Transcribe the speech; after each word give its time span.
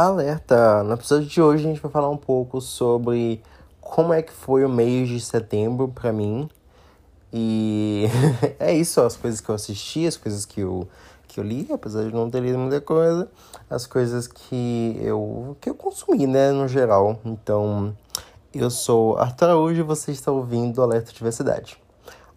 Alerta! 0.00 0.84
No 0.84 0.94
episódio 0.94 1.26
de 1.26 1.42
hoje 1.42 1.64
a 1.64 1.68
gente 1.70 1.82
vai 1.82 1.90
falar 1.90 2.08
um 2.08 2.16
pouco 2.16 2.60
sobre 2.60 3.42
como 3.80 4.12
é 4.12 4.22
que 4.22 4.32
foi 4.32 4.64
o 4.64 4.68
mês 4.68 5.08
de 5.08 5.20
setembro 5.20 5.88
para 5.88 6.12
mim. 6.12 6.48
E 7.32 8.04
é 8.60 8.72
isso, 8.72 9.00
as 9.00 9.16
coisas 9.16 9.40
que 9.40 9.48
eu 9.48 9.56
assisti, 9.56 10.06
as 10.06 10.16
coisas 10.16 10.46
que 10.46 10.60
eu, 10.60 10.86
que 11.26 11.40
eu 11.40 11.44
li, 11.44 11.66
apesar 11.72 12.04
de 12.04 12.14
não 12.14 12.30
ter 12.30 12.38
lido 12.40 12.56
muita 12.56 12.80
coisa, 12.80 13.28
as 13.68 13.88
coisas 13.88 14.28
que 14.28 14.96
eu, 15.00 15.56
que 15.60 15.68
eu 15.68 15.74
consumi, 15.74 16.28
né, 16.28 16.52
no 16.52 16.68
geral. 16.68 17.18
Então, 17.24 17.92
eu 18.54 18.70
sou 18.70 19.18
Arthur 19.18 19.46
Araújo 19.46 19.80
e 19.80 19.82
você 19.82 20.12
está 20.12 20.30
ouvindo 20.30 20.80
Alerta 20.80 21.12
Diversidade. 21.12 21.76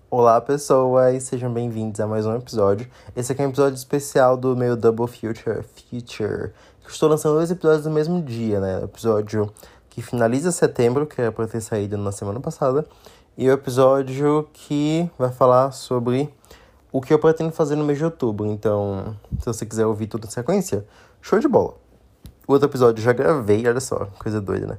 Olá, 0.09 0.41
pessoas, 0.41 1.23
sejam 1.23 1.53
bem-vindos 1.53 2.01
a 2.01 2.07
mais 2.07 2.25
um 2.25 2.35
episódio. 2.35 2.85
Esse 3.15 3.31
aqui 3.31 3.43
é 3.43 3.45
um 3.45 3.49
episódio 3.49 3.75
especial 3.75 4.35
do 4.35 4.57
meu 4.57 4.75
Double 4.75 5.07
Future 5.07 5.63
Future 5.63 6.51
Estou 6.87 7.09
lançando 7.09 7.35
dois 7.35 7.49
episódios 7.49 7.85
no 7.85 7.91
mesmo 7.91 8.21
dia, 8.21 8.59
né? 8.59 8.79
O 8.79 8.85
episódio 8.85 9.51
que 9.89 10.01
finaliza 10.01 10.51
setembro, 10.51 11.05
que 11.05 11.19
era 11.21 11.31
para 11.31 11.47
ter 11.47 11.61
saído 11.61 11.97
na 11.97 12.11
semana 12.11 12.39
passada, 12.39 12.85
e 13.37 13.49
o 13.49 13.53
episódio 13.53 14.47
que 14.53 15.09
vai 15.17 15.31
falar 15.31 15.71
sobre 15.71 16.33
o 16.91 17.01
que 17.01 17.13
eu 17.13 17.19
pretendo 17.19 17.51
fazer 17.51 17.75
no 17.75 17.83
mês 17.83 17.97
de 17.97 18.05
outubro. 18.05 18.47
Então, 18.47 19.15
se 19.39 19.45
você 19.45 19.65
quiser 19.65 19.85
ouvir 19.85 20.07
tudo 20.07 20.27
em 20.27 20.29
sequência, 20.29 20.85
show 21.21 21.39
de 21.39 21.47
bola. 21.47 21.75
O 22.47 22.53
outro 22.53 22.67
episódio 22.67 23.01
eu 23.01 23.05
já 23.05 23.13
gravei, 23.13 23.65
olha 23.67 23.79
só, 23.79 24.07
coisa 24.19 24.41
doida, 24.41 24.67
né? 24.67 24.77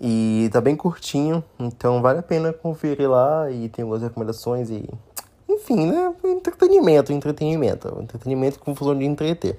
E 0.00 0.48
tá 0.52 0.60
bem 0.60 0.76
curtinho, 0.76 1.42
então 1.58 2.00
vale 2.00 2.20
a 2.20 2.22
pena 2.22 2.52
conferir 2.52 3.10
lá 3.10 3.50
e 3.50 3.68
tem 3.68 3.82
algumas 3.82 4.02
recomendações 4.02 4.70
e. 4.70 4.88
Enfim, 5.48 5.86
né? 5.90 6.14
Entretenimento, 6.24 7.12
entretenimento. 7.12 7.88
Entretenimento 8.00 8.58
com 8.60 8.74
função 8.76 8.96
de 8.96 9.04
entreter. 9.04 9.58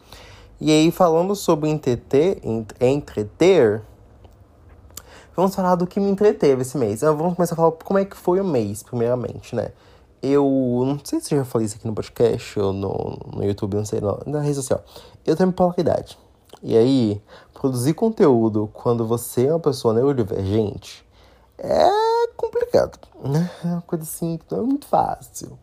E 0.62 0.72
aí, 0.72 0.92
falando 0.92 1.36
sobre 1.38 1.70
entreter, 1.70 2.42
entreter, 2.82 3.82
vamos 5.34 5.56
falar 5.56 5.76
do 5.76 5.88
que 5.88 6.02
me 6.02 6.10
entreteve 6.10 6.64
esse 6.64 6.78
mês. 6.78 7.00
Vamos 7.00 7.34
começar 7.34 7.54
a 7.54 7.56
falar 7.56 7.72
como 7.72 7.98
é 7.98 8.04
que 8.04 8.18
foi 8.18 8.42
o 8.42 8.44
mês, 8.44 8.84
primeiramente, 8.84 9.56
né? 9.56 9.72
Eu 10.22 10.44
não 10.86 11.00
sei 11.02 11.22
se 11.22 11.34
eu 11.34 11.40
já 11.40 11.46
falei 11.46 11.66
isso 11.66 11.78
aqui 11.78 11.88
no 11.88 11.94
podcast 11.96 12.60
ou 12.60 12.74
no, 12.74 13.18
no 13.38 13.44
YouTube, 13.46 13.76
não 13.76 13.86
sei, 13.86 14.02
não, 14.02 14.20
na 14.26 14.42
rede 14.42 14.56
social. 14.56 14.84
Eu 15.26 15.34
tenho 15.38 15.50
polaridade. 15.54 16.20
E 16.62 16.78
aí, 16.78 17.22
produzir 17.54 17.94
conteúdo 17.94 18.70
quando 18.74 19.08
você 19.08 19.46
é 19.46 19.54
uma 19.54 19.62
pessoa 19.62 19.94
neurodivergente 19.94 21.08
é 21.58 21.90
complicado, 22.36 23.00
né? 23.24 23.50
É 23.64 23.68
uma 23.68 23.82
coisa 23.82 24.04
assim 24.04 24.38
que 24.38 24.54
não 24.54 24.64
é 24.64 24.66
muito 24.66 24.88
fácil. 24.88 25.58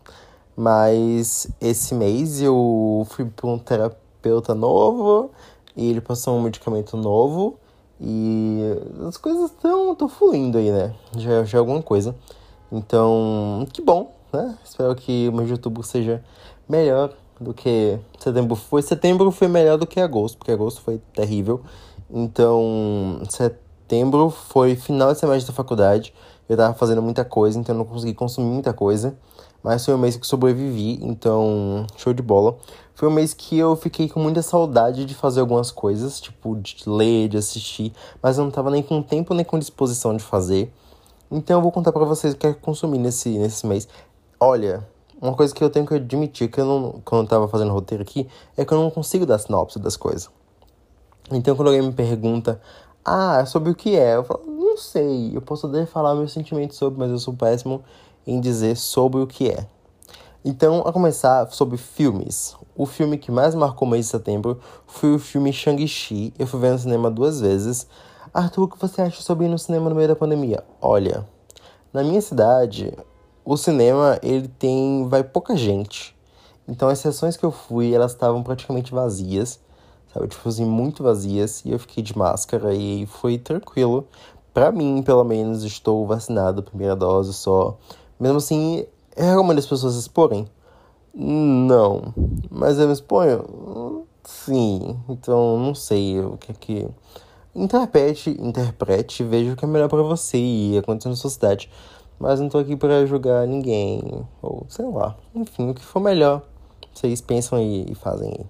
Mas 0.56 1.48
esse 1.60 1.94
mês 1.94 2.40
eu 2.40 3.06
fui 3.10 3.26
para 3.26 3.46
um 3.46 3.58
terapeuta 3.58 4.05
terapeuta 4.26 4.54
novo 4.54 5.30
e 5.76 5.90
ele 5.90 6.00
passou 6.00 6.36
um 6.36 6.42
medicamento 6.42 6.96
novo 6.96 7.58
e 8.00 8.60
as 9.06 9.16
coisas 9.16 9.50
estão 9.50 9.94
tão 9.94 10.08
fluindo 10.08 10.58
aí, 10.58 10.70
né? 10.70 10.94
Já, 11.16 11.44
já 11.44 11.58
é 11.58 11.60
alguma 11.60 11.82
coisa. 11.82 12.14
Então, 12.70 13.66
que 13.72 13.80
bom, 13.80 14.12
né? 14.32 14.56
Espero 14.64 14.94
que 14.94 15.28
o 15.28 15.32
mês 15.32 15.46
de 15.46 15.52
outubro 15.52 15.82
seja 15.82 16.22
melhor 16.68 17.12
do 17.40 17.54
que 17.54 17.98
setembro 18.18 18.56
foi. 18.56 18.82
Setembro 18.82 19.30
foi 19.30 19.48
melhor 19.48 19.78
do 19.78 19.86
que 19.86 20.00
agosto, 20.00 20.36
porque 20.36 20.50
agosto 20.50 20.80
foi 20.80 21.00
terrível. 21.14 21.62
Então, 22.10 23.22
setembro 23.30 24.30
foi 24.30 24.74
final 24.76 25.12
de 25.12 25.18
semestre 25.18 25.52
da 25.52 25.56
faculdade. 25.56 26.12
Eu 26.48 26.56
tava 26.56 26.74
fazendo 26.74 27.02
muita 27.02 27.24
coisa, 27.24 27.58
então 27.58 27.74
eu 27.74 27.78
não 27.78 27.84
consegui 27.84 28.14
consumir 28.14 28.48
muita 28.48 28.72
coisa. 28.72 29.16
Mas 29.62 29.84
foi 29.84 29.94
um 29.94 29.98
mês 29.98 30.16
que 30.16 30.26
sobrevivi, 30.26 31.00
então 31.02 31.86
show 31.96 32.12
de 32.12 32.22
bola. 32.22 32.56
Foi 32.96 33.06
um 33.08 33.12
mês 33.12 33.34
que 33.34 33.58
eu 33.58 33.76
fiquei 33.76 34.08
com 34.08 34.18
muita 34.18 34.40
saudade 34.40 35.04
de 35.04 35.14
fazer 35.14 35.40
algumas 35.40 35.70
coisas, 35.70 36.18
tipo 36.18 36.56
de 36.56 36.76
ler, 36.86 37.28
de 37.28 37.36
assistir, 37.36 37.92
mas 38.22 38.38
eu 38.38 38.44
não 38.44 38.50
tava 38.50 38.70
nem 38.70 38.82
com 38.82 39.02
tempo 39.02 39.34
nem 39.34 39.44
com 39.44 39.58
disposição 39.58 40.16
de 40.16 40.22
fazer. 40.22 40.72
Então 41.30 41.58
eu 41.58 41.62
vou 41.62 41.70
contar 41.70 41.92
para 41.92 42.06
vocês 42.06 42.32
o 42.32 42.38
que 42.38 42.46
eu 42.46 42.54
consumi 42.54 42.96
nesse, 42.96 43.28
nesse 43.38 43.66
mês. 43.66 43.86
Olha, 44.40 44.88
uma 45.20 45.34
coisa 45.34 45.54
que 45.54 45.62
eu 45.62 45.68
tenho 45.68 45.84
que 45.84 45.92
admitir 45.92 46.50
que 46.50 46.58
eu 46.58 46.64
não, 46.64 47.02
quando 47.04 47.24
eu 47.24 47.28
tava 47.28 47.48
fazendo 47.48 47.70
roteiro 47.70 48.02
aqui, 48.02 48.26
é 48.56 48.64
que 48.64 48.72
eu 48.72 48.78
não 48.80 48.90
consigo 48.90 49.26
dar 49.26 49.38
sinopse 49.38 49.78
das 49.78 49.94
coisas. 49.94 50.30
Então 51.30 51.54
quando 51.54 51.68
alguém 51.68 51.82
me 51.82 51.92
pergunta, 51.92 52.58
ah, 53.04 53.44
sobre 53.44 53.70
o 53.70 53.74
que 53.74 53.94
é? 53.94 54.16
Eu 54.16 54.24
falo, 54.24 54.42
não 54.46 54.78
sei, 54.78 55.36
eu 55.36 55.42
posso 55.42 55.66
até 55.66 55.84
falar 55.84 56.14
meus 56.14 56.32
sentimentos 56.32 56.78
sobre, 56.78 56.98
mas 56.98 57.10
eu 57.10 57.18
sou 57.18 57.34
péssimo 57.34 57.84
em 58.26 58.40
dizer 58.40 58.74
sobre 58.74 59.20
o 59.20 59.26
que 59.26 59.50
é. 59.50 59.66
Então, 60.48 60.84
a 60.86 60.92
começar 60.92 61.50
sobre 61.50 61.76
filmes. 61.76 62.54
O 62.76 62.86
filme 62.86 63.18
que 63.18 63.32
mais 63.32 63.52
marcou 63.52 63.88
o 63.88 63.90
mês 63.90 64.04
de 64.04 64.12
setembro 64.12 64.60
foi 64.86 65.12
o 65.12 65.18
filme 65.18 65.52
Shang-Chi. 65.52 66.32
Eu 66.38 66.46
fui 66.46 66.60
ver 66.60 66.70
no 66.70 66.78
cinema 66.78 67.10
duas 67.10 67.40
vezes. 67.40 67.84
Arthur, 68.32 68.62
o 68.62 68.68
que 68.68 68.78
você 68.78 69.02
acha 69.02 69.20
sobre 69.22 69.46
ir 69.46 69.48
no 69.48 69.58
cinema 69.58 69.90
no 69.90 69.96
meio 69.96 70.06
da 70.06 70.14
pandemia? 70.14 70.62
Olha, 70.80 71.26
na 71.92 72.04
minha 72.04 72.20
cidade, 72.22 72.96
o 73.44 73.56
cinema 73.56 74.20
ele 74.22 74.46
tem 74.46 75.08
vai 75.08 75.24
pouca 75.24 75.56
gente. 75.56 76.16
Então 76.68 76.88
as 76.88 77.00
sessões 77.00 77.36
que 77.36 77.44
eu 77.44 77.50
fui, 77.50 77.92
elas 77.92 78.12
estavam 78.12 78.44
praticamente 78.44 78.92
vazias, 78.94 79.58
sabe? 80.14 80.28
Tipo 80.28 80.48
assim, 80.48 80.64
muito 80.64 81.02
vazias, 81.02 81.64
e 81.64 81.72
eu 81.72 81.78
fiquei 81.80 82.04
de 82.04 82.16
máscara 82.16 82.72
e 82.72 83.04
foi 83.06 83.36
tranquilo. 83.36 84.06
Para 84.54 84.70
mim, 84.70 85.02
pelo 85.02 85.24
menos, 85.24 85.64
estou 85.64 86.06
vacinado, 86.06 86.62
primeira 86.62 86.94
dose 86.94 87.34
só. 87.34 87.76
Mesmo 88.20 88.38
assim, 88.38 88.86
é 89.16 89.30
recomendo 89.30 89.58
as 89.58 89.66
pessoas 89.66 89.96
exporem? 89.96 90.46
Não. 91.14 92.14
Mas 92.50 92.78
eu 92.78 92.86
me 92.86 92.92
exponho? 92.92 94.06
Sim. 94.24 95.00
Então, 95.08 95.58
não 95.58 95.74
sei 95.74 96.20
o 96.20 96.36
que 96.36 96.52
é 96.52 96.54
que. 96.54 96.88
Interprete, 97.54 98.30
interprete, 98.38 99.24
veja 99.24 99.52
o 99.52 99.56
que 99.56 99.64
é 99.64 99.68
melhor 99.68 99.88
para 99.88 100.02
você 100.02 100.36
e 100.36 100.76
acontecer 100.76 101.08
na 101.08 101.16
sua 101.16 101.30
cidade. 101.30 101.70
Mas 102.18 102.38
não 102.38 102.48
tô 102.48 102.58
aqui 102.58 102.76
para 102.76 103.06
julgar 103.06 103.46
ninguém. 103.46 104.26
Ou 104.42 104.66
sei 104.68 104.84
lá. 104.84 105.16
Enfim, 105.34 105.70
o 105.70 105.74
que 105.74 105.82
for 105.82 106.00
melhor. 106.00 106.42
Vocês 106.92 107.20
pensam 107.20 107.58
e, 107.58 107.90
e 107.90 107.94
fazem 107.94 108.28
aí. 108.28 108.46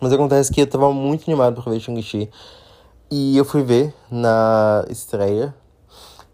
Mas 0.00 0.12
acontece 0.12 0.52
que 0.52 0.60
eu 0.60 0.66
tava 0.66 0.92
muito 0.92 1.30
animado 1.30 1.62
pra 1.62 1.72
ver 1.72 1.78
Shang-Chi. 1.80 2.28
E 3.10 3.36
eu 3.36 3.44
fui 3.44 3.62
ver 3.62 3.94
na 4.10 4.84
estreia. 4.88 5.54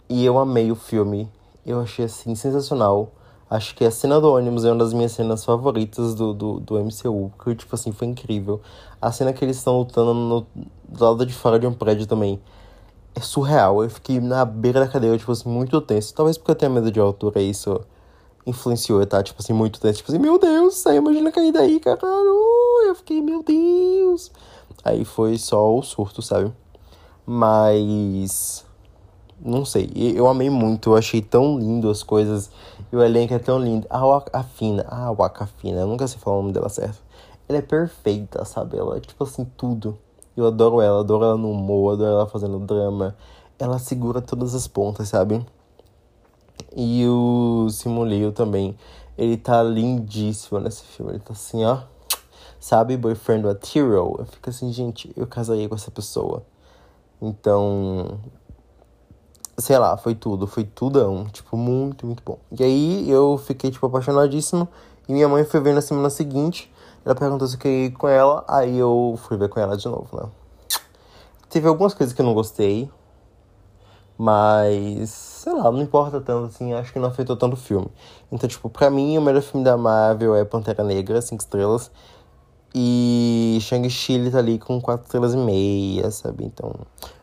E 0.09 0.25
eu 0.25 0.39
amei 0.39 0.71
o 0.71 0.77
filme 0.77 1.29
eu 1.67 1.81
achei 1.81 2.05
assim 2.05 2.35
sensacional. 2.35 3.13
Acho 3.49 3.77
que 3.77 3.85
a 3.85 3.91
cena 3.93 4.21
do 4.21 4.33
ônibus 4.33 4.65
é 4.65 4.73
uma 4.73 4.79
das 4.79 4.93
minhas 4.93 5.13
cenas 5.13 5.45
favoritas 5.45 6.17
do, 6.17 6.35
do, 6.35 6.59
do 6.59 6.79
MCU, 6.81 7.31
porque, 7.37 7.55
tipo 7.55 7.75
assim, 7.77 7.93
foi 7.93 8.09
incrível. 8.09 8.61
A 9.01 9.13
cena 9.13 9.33
que 9.33 9.45
eles 9.45 9.57
estão 9.57 9.79
lutando 9.79 10.13
no, 10.13 10.47
do 10.89 11.05
lado 11.05 11.25
de 11.25 11.33
fora 11.33 11.57
de 11.57 11.67
um 11.67 11.73
prédio 11.73 12.07
também 12.09 12.41
é 13.15 13.21
surreal. 13.21 13.85
Eu 13.85 13.91
fiquei 13.91 14.21
na 14.21 14.45
beira 14.45 14.81
da 14.81 14.89
cadeira, 14.89 15.17
tipo 15.17 15.31
assim, 15.31 15.49
muito 15.49 15.81
tenso. 15.81 16.13
Talvez 16.13 16.37
porque 16.37 16.51
eu 16.51 16.55
tenha 16.57 16.69
medo 16.71 16.91
de 16.91 16.99
altura, 16.99 17.41
isso 17.41 17.81
influenciou, 18.45 19.07
tá? 19.07 19.23
Tipo 19.23 19.41
assim, 19.41 19.53
muito 19.53 19.81
tenso. 19.81 19.99
Tipo 19.99 20.11
assim, 20.11 20.21
meu 20.21 20.41
Deus, 20.41 20.85
aí 20.85 20.97
imagina 20.97 21.31
cair 21.31 21.53
daí, 21.53 21.79
caralho. 21.79 22.37
Eu 22.85 22.95
fiquei, 22.97 23.23
meu 23.23 23.45
Deus. 23.45 24.33
Aí 24.85 25.05
foi 25.05 25.39
só 25.39 25.73
o 25.73 25.83
surto, 25.83 26.21
sabe? 26.21 26.53
Mas 27.25 28.66
não 29.41 29.65
sei, 29.65 29.91
eu 29.95 30.27
amei 30.27 30.51
muito, 30.51 30.91
eu 30.91 30.97
achei 30.97 31.21
tão 31.21 31.59
lindo 31.59 31.91
as 31.91 32.03
coisas, 32.03 32.51
e 32.93 32.97
o 32.97 33.03
elenco 33.03 33.35
é 33.35 33.39
tão 33.39 33.59
lindo. 33.59 33.87
A 33.91 34.05
Wakafina, 34.05 34.87
a 34.89 35.13
Wakafina, 35.13 35.81
eu 35.81 35.87
nunca 35.87 36.07
sei 36.07 36.19
falar 36.19 36.39
o 36.39 36.43
nome 36.43 36.53
dela 36.53 36.69
certo. 36.69 37.03
Ela 37.49 37.59
é 37.59 37.63
perfeita, 37.63 38.45
sabe? 38.45 38.77
Ela 38.77 38.97
é 38.97 39.01
tipo 39.01 39.23
assim, 39.23 39.45
tudo. 39.57 39.99
Eu 40.37 40.47
adoro 40.47 40.81
ela, 40.81 41.01
adoro 41.01 41.25
ela 41.25 41.37
no 41.37 41.51
humor, 41.51 41.95
adoro 41.95 42.11
ela 42.11 42.27
fazendo 42.27 42.59
drama. 42.59 43.17
Ela 43.59 43.79
segura 43.79 44.21
todas 44.21 44.55
as 44.55 44.67
pontas, 44.67 45.09
sabe? 45.09 45.45
E 46.77 47.07
o 47.07 47.69
Simon 47.71 48.05
Liu 48.05 48.33
também, 48.33 48.77
ele 49.17 49.37
tá 49.37 49.63
lindíssimo 49.63 50.59
nesse 50.61 50.83
filme. 50.83 51.13
Ele 51.13 51.21
tá 51.21 51.33
assim, 51.33 51.65
ó. 51.65 51.83
Sabe, 52.59 52.97
boyfriend 52.97 53.47
material? 53.47 54.17
Eu 54.19 54.27
fico 54.27 54.51
assim, 54.51 54.73
gente, 54.73 55.13
eu 55.17 55.27
casaria 55.27 55.69
com 55.69 55.75
essa 55.75 55.91
pessoa. 55.91 56.43
Então, 57.23 58.19
sei 59.59 59.79
lá, 59.79 59.97
foi 59.97 60.15
tudo, 60.15 60.47
foi 60.47 60.65
tudão, 60.65 61.25
tipo, 61.27 61.57
muito, 61.57 62.07
muito 62.07 62.23
bom. 62.25 62.39
E 62.59 62.63
aí 62.63 63.11
eu 63.11 63.39
fiquei, 63.39 63.71
tipo, 63.71 63.87
apaixonadíssimo, 63.87 64.69
e 65.09 65.13
minha 65.13 65.29
mãe 65.29 65.45
foi 65.45 65.61
ver 65.61 65.75
na 65.75 65.81
semana 65.81 66.11
seguinte, 66.11 66.73
ela 67.05 67.15
perguntou 67.15 67.47
se 67.47 67.55
eu 67.55 67.61
queria 67.61 67.87
ir 67.87 67.93
com 67.93 68.09
ela, 68.09 68.45
aí 68.49 68.77
eu 68.77 69.19
fui 69.23 69.37
ver 69.37 69.49
com 69.49 69.59
ela 69.61 69.77
de 69.77 69.89
novo, 69.89 70.09
né. 70.13 70.29
Teve 71.49 71.69
algumas 71.69 71.95
coisas 71.95 72.15
que 72.15 72.21
eu 72.21 72.27
não 72.27 72.35
gostei, 72.35 72.91
mas, 74.19 75.11
sei 75.11 75.53
lá, 75.53 75.71
não 75.71 75.81
importa 75.81 76.21
tanto, 76.21 76.47
assim, 76.47 76.73
acho 76.73 76.93
que 76.93 76.99
não 76.99 77.09
afetou 77.09 77.37
tanto 77.37 77.55
o 77.55 77.57
filme. 77.57 77.89
Então, 78.31 78.49
tipo, 78.49 78.69
pra 78.69 78.91
mim, 78.91 79.17
o 79.17 79.23
melhor 79.23 79.43
filme 79.43 79.65
da 79.65 79.77
Marvel 79.77 80.35
é 80.35 80.45
Pantera 80.45 80.83
Negra, 80.83 81.23
5 81.23 81.43
estrelas, 81.43 81.91
e 82.75 83.59
Shang-Chi 83.63 84.31
tá 84.31 84.39
ali 84.39 84.59
com 84.59 84.81
4 84.81 85.07
estrelas 85.07 85.33
e 85.33 85.37
meia, 85.39 86.11
sabe? 86.11 86.45
Então, 86.45 86.75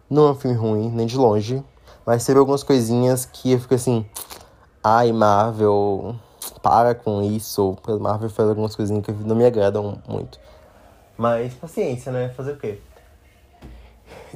não 0.09 0.27
é 0.27 0.31
um 0.31 0.35
filme 0.35 0.57
ruim, 0.57 0.89
nem 0.89 1.05
de 1.05 1.17
longe, 1.17 1.63
mas 2.05 2.25
teve 2.25 2.39
algumas 2.39 2.63
coisinhas 2.63 3.25
que 3.25 3.51
eu 3.51 3.59
fico 3.59 3.75
assim. 3.75 4.05
Ai, 4.83 5.11
Marvel, 5.11 6.15
para 6.61 6.93
com 6.93 7.21
isso. 7.21 7.77
Porque 7.81 8.01
Marvel 8.01 8.29
faz 8.29 8.49
algumas 8.49 8.75
coisinhas 8.75 9.05
que 9.05 9.11
não 9.11 9.35
me 9.35 9.45
agradam 9.45 9.97
muito. 10.07 10.39
Mas 11.17 11.53
paciência, 11.53 12.11
né? 12.11 12.29
Fazer 12.29 12.53
o 12.53 12.57
quê? 12.57 12.79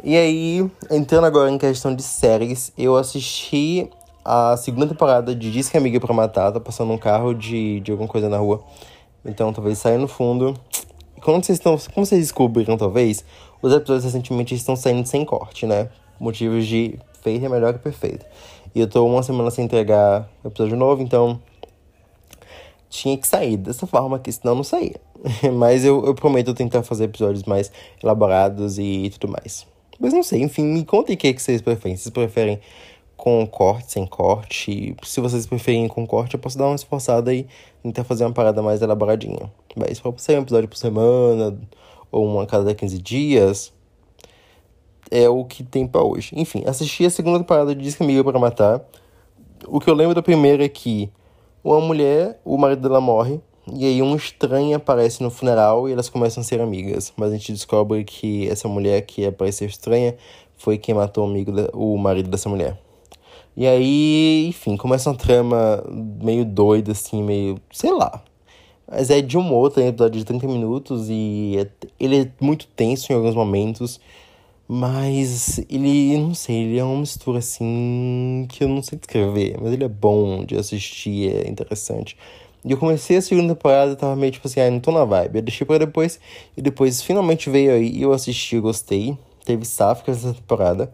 E 0.03 0.15
aí, 0.15 0.71
entrando 0.91 1.25
agora 1.25 1.49
em 1.49 1.57
questão 1.57 1.93
de 1.93 2.03
séries, 2.03 2.71
eu 2.77 2.95
assisti 2.95 3.89
a 4.23 4.55
segunda 4.57 4.87
temporada 4.87 5.33
de 5.33 5.51
Disque 5.51 5.77
Amiga 5.77 5.99
pra 5.99 6.13
Matar, 6.13 6.51
tá 6.51 6.59
passando 6.59 6.91
um 6.91 6.97
carro 6.97 7.33
de, 7.33 7.79
de 7.79 7.91
alguma 7.91 8.07
coisa 8.07 8.29
na 8.29 8.37
rua. 8.37 8.61
Então 9.25 9.51
talvez 9.51 9.79
saia 9.79 9.97
no 9.97 10.07
fundo. 10.07 10.53
E 11.15 11.21
quando 11.21 11.43
vocês 11.43 11.57
estão. 11.57 11.77
Como 11.93 12.05
vocês 12.05 12.21
descobriram, 12.21 12.77
talvez, 12.77 13.23
os 13.61 13.73
episódios 13.73 14.05
recentemente 14.05 14.53
estão 14.53 14.75
saindo 14.75 15.07
sem 15.07 15.25
corte, 15.25 15.65
né? 15.65 15.89
Motivos 16.19 16.65
de 16.65 16.99
feito 17.27 17.45
é 17.45 17.49
melhor 17.49 17.73
que 17.73 17.79
perfeito. 17.79 18.25
E 18.73 18.79
eu 18.79 18.87
tô 18.87 19.05
uma 19.05 19.21
semana 19.21 19.51
sem 19.51 19.65
entregar 19.65 20.29
episódio 20.45 20.77
novo, 20.77 21.01
então 21.01 21.39
tinha 22.89 23.17
que 23.17 23.27
sair 23.27 23.57
dessa 23.57 23.85
forma, 23.85 24.17
que 24.17 24.31
senão 24.31 24.55
não 24.55 24.63
saía. 24.63 24.95
Mas 25.53 25.83
eu, 25.83 26.05
eu 26.05 26.15
prometo 26.15 26.53
tentar 26.53 26.83
fazer 26.83 27.05
episódios 27.05 27.43
mais 27.43 27.71
elaborados 28.01 28.77
e 28.79 29.09
tudo 29.19 29.31
mais. 29.31 29.67
Mas 29.99 30.13
não 30.13 30.23
sei, 30.23 30.41
enfim, 30.41 30.63
me 30.63 30.85
contem 30.85 31.15
o 31.15 31.17
que, 31.17 31.27
é 31.27 31.33
que 31.33 31.41
vocês 31.41 31.61
preferem. 31.61 31.97
Vocês 31.97 32.13
preferem 32.13 32.59
com 33.17 33.45
corte, 33.47 33.91
sem 33.91 34.05
corte? 34.05 34.95
Se 35.03 35.19
vocês 35.19 35.45
preferem 35.45 35.87
com 35.87 36.05
corte, 36.05 36.35
eu 36.35 36.39
posso 36.39 36.57
dar 36.57 36.67
uma 36.67 36.75
esforçada 36.75 37.33
e 37.33 37.45
tentar 37.83 38.03
fazer 38.03 38.23
uma 38.23 38.33
parada 38.33 38.61
mais 38.61 38.81
elaboradinha. 38.81 39.51
Mas 39.75 39.99
pra 39.99 40.13
sair 40.17 40.37
um 40.37 40.43
episódio 40.43 40.69
por 40.69 40.77
semana, 40.77 41.57
ou 42.11 42.25
uma 42.25 42.43
a 42.43 42.45
cada 42.45 42.73
15 42.73 42.99
dias, 42.99 43.73
é 45.11 45.27
o 45.29 45.43
que 45.45 45.63
tem 45.63 45.87
pra 45.87 46.03
hoje. 46.03 46.31
Enfim, 46.35 46.63
assisti 46.65 47.05
a 47.05 47.09
segunda 47.09 47.39
temporada 47.39 47.73
de 47.75 47.81
Disque 47.81 48.03
Amiga 48.03 48.23
para 48.23 48.39
Matar. 48.39 48.81
O 49.67 49.79
que 49.79 49.89
eu 49.89 49.93
lembro 49.93 50.15
da 50.15 50.21
primeira 50.21 50.63
é 50.63 50.69
que 50.69 51.09
uma 51.63 51.81
mulher, 51.81 52.39
o 52.45 52.57
marido 52.57 52.81
dela 52.81 53.01
morre, 53.01 53.39
e 53.73 53.85
aí 53.85 54.01
um 54.01 54.15
estranho 54.15 54.77
aparece 54.77 55.21
no 55.21 55.29
funeral 55.29 55.89
e 55.89 55.91
elas 55.91 56.09
começam 56.09 56.41
a 56.41 56.43
ser 56.43 56.61
amigas. 56.61 57.11
Mas 57.17 57.31
a 57.31 57.37
gente 57.37 57.51
descobre 57.51 58.03
que 58.03 58.47
essa 58.49 58.67
mulher 58.67 59.01
que 59.01 59.25
apareceu 59.25 59.67
estranha 59.67 60.15
foi 60.57 60.77
quem 60.77 60.95
matou 60.95 61.25
o, 61.25 61.29
amigo 61.29 61.51
da, 61.51 61.69
o 61.73 61.97
marido 61.97 62.29
dessa 62.29 62.47
mulher. 62.47 62.77
E 63.55 63.65
aí, 63.65 64.47
enfim, 64.47 64.77
começa 64.77 65.09
uma 65.09 65.17
trama 65.17 65.83
meio 66.21 66.45
doida, 66.45 66.91
assim, 66.91 67.23
meio. 67.23 67.59
sei 67.71 67.91
lá. 67.91 68.23
Mas 68.89 69.09
é 69.09 69.21
de 69.21 69.37
humor, 69.37 69.71
tem 69.71 69.87
episódio 69.87 70.19
de 70.19 70.25
30 70.25 70.47
minutos 70.47 71.09
e 71.09 71.57
é, 71.57 71.87
ele 71.99 72.21
é 72.21 72.31
muito 72.39 72.67
tenso 72.67 73.11
em 73.11 73.15
alguns 73.15 73.35
momentos. 73.35 73.99
Mas 74.69 75.59
ele, 75.69 76.17
não 76.17 76.33
sei, 76.33 76.63
ele 76.63 76.77
é 76.77 76.83
uma 76.83 76.99
mistura 76.99 77.39
assim 77.39 78.45
que 78.49 78.63
eu 78.65 78.67
não 78.67 78.83
sei 78.83 78.97
descrever, 78.97 79.57
mas 79.61 79.71
ele 79.71 79.85
é 79.85 79.87
bom 79.87 80.43
de 80.43 80.57
assistir, 80.57 81.33
é 81.33 81.49
interessante. 81.49 82.17
E 82.65 82.71
eu 82.71 82.77
comecei 82.77 83.15
a 83.15 83.21
segunda 83.21 83.55
temporada 83.55 83.93
e 83.93 83.95
tava 83.95 84.15
meio 84.17 84.31
tipo 84.31 84.45
assim, 84.47 84.59
ah, 84.59 84.69
não 84.69 84.81
tô 84.81 84.91
na 84.91 85.05
vibe. 85.05 85.37
Eu 85.37 85.41
deixei 85.41 85.65
pra 85.65 85.77
depois, 85.77 86.19
e 86.55 86.61
depois 86.61 87.01
finalmente 87.01 87.49
veio 87.49 87.71
aí 87.71 87.89
e 87.89 88.01
eu 88.01 88.11
assisti, 88.11 88.57
eu 88.57 88.61
gostei. 88.61 89.17
Teve 89.45 89.63
sáficas 89.63 90.17
essa 90.17 90.33
temporada, 90.33 90.93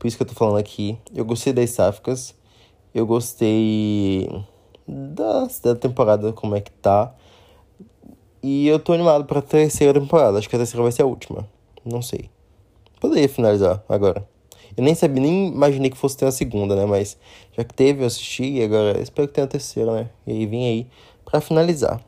por 0.00 0.08
isso 0.08 0.16
que 0.16 0.24
eu 0.24 0.26
tô 0.26 0.34
falando 0.34 0.58
aqui. 0.58 0.98
Eu 1.14 1.24
gostei 1.24 1.52
das 1.52 1.70
sáficas, 1.70 2.34
eu 2.92 3.06
gostei 3.06 4.28
da, 4.88 5.46
da 5.62 5.76
temporada, 5.76 6.32
como 6.32 6.56
é 6.56 6.60
que 6.60 6.72
tá. 6.72 7.14
E 8.42 8.66
eu 8.66 8.80
tô 8.80 8.92
animado 8.92 9.24
pra 9.24 9.40
terceira 9.40 10.00
temporada, 10.00 10.38
acho 10.38 10.48
que 10.48 10.56
a 10.56 10.58
terceira 10.58 10.82
vai 10.82 10.90
ser 10.90 11.02
a 11.02 11.06
última, 11.06 11.48
não 11.84 12.02
sei. 12.02 12.28
Poderia 13.02 13.28
finalizar 13.28 13.82
agora. 13.88 14.24
Eu 14.76 14.84
nem 14.84 14.94
sabia, 14.94 15.20
nem 15.20 15.48
imaginei 15.48 15.90
que 15.90 15.96
fosse 15.96 16.16
ter 16.16 16.24
uma 16.24 16.30
segunda, 16.30 16.76
né? 16.76 16.86
Mas 16.86 17.18
já 17.50 17.64
que 17.64 17.74
teve, 17.74 18.04
eu 18.04 18.06
assisti 18.06 18.44
e 18.44 18.62
agora 18.62 19.00
espero 19.00 19.26
que 19.26 19.34
tenha 19.34 19.44
a 19.44 19.48
terceira, 19.48 19.92
né? 19.92 20.10
E 20.24 20.30
aí 20.30 20.46
vim 20.46 20.64
aí 20.64 20.86
para 21.24 21.40
finalizar. 21.40 22.00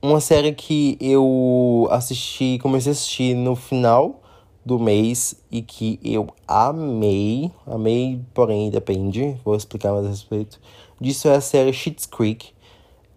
Uma 0.00 0.20
série 0.20 0.52
que 0.52 0.96
eu 1.00 1.88
assisti, 1.90 2.60
comecei 2.62 2.90
a 2.90 2.92
assistir 2.92 3.34
no 3.34 3.56
final 3.56 4.22
do 4.64 4.78
mês 4.78 5.34
e 5.50 5.62
que 5.62 5.98
eu 6.04 6.28
amei, 6.46 7.50
amei, 7.66 8.20
porém 8.32 8.70
depende, 8.70 9.36
vou 9.44 9.56
explicar 9.56 9.90
mais 9.92 10.06
a 10.06 10.10
respeito. 10.10 10.60
Disso 11.00 11.26
é 11.26 11.34
a 11.34 11.40
série 11.40 11.72
Schitt's 11.72 12.06
Creek. 12.06 12.52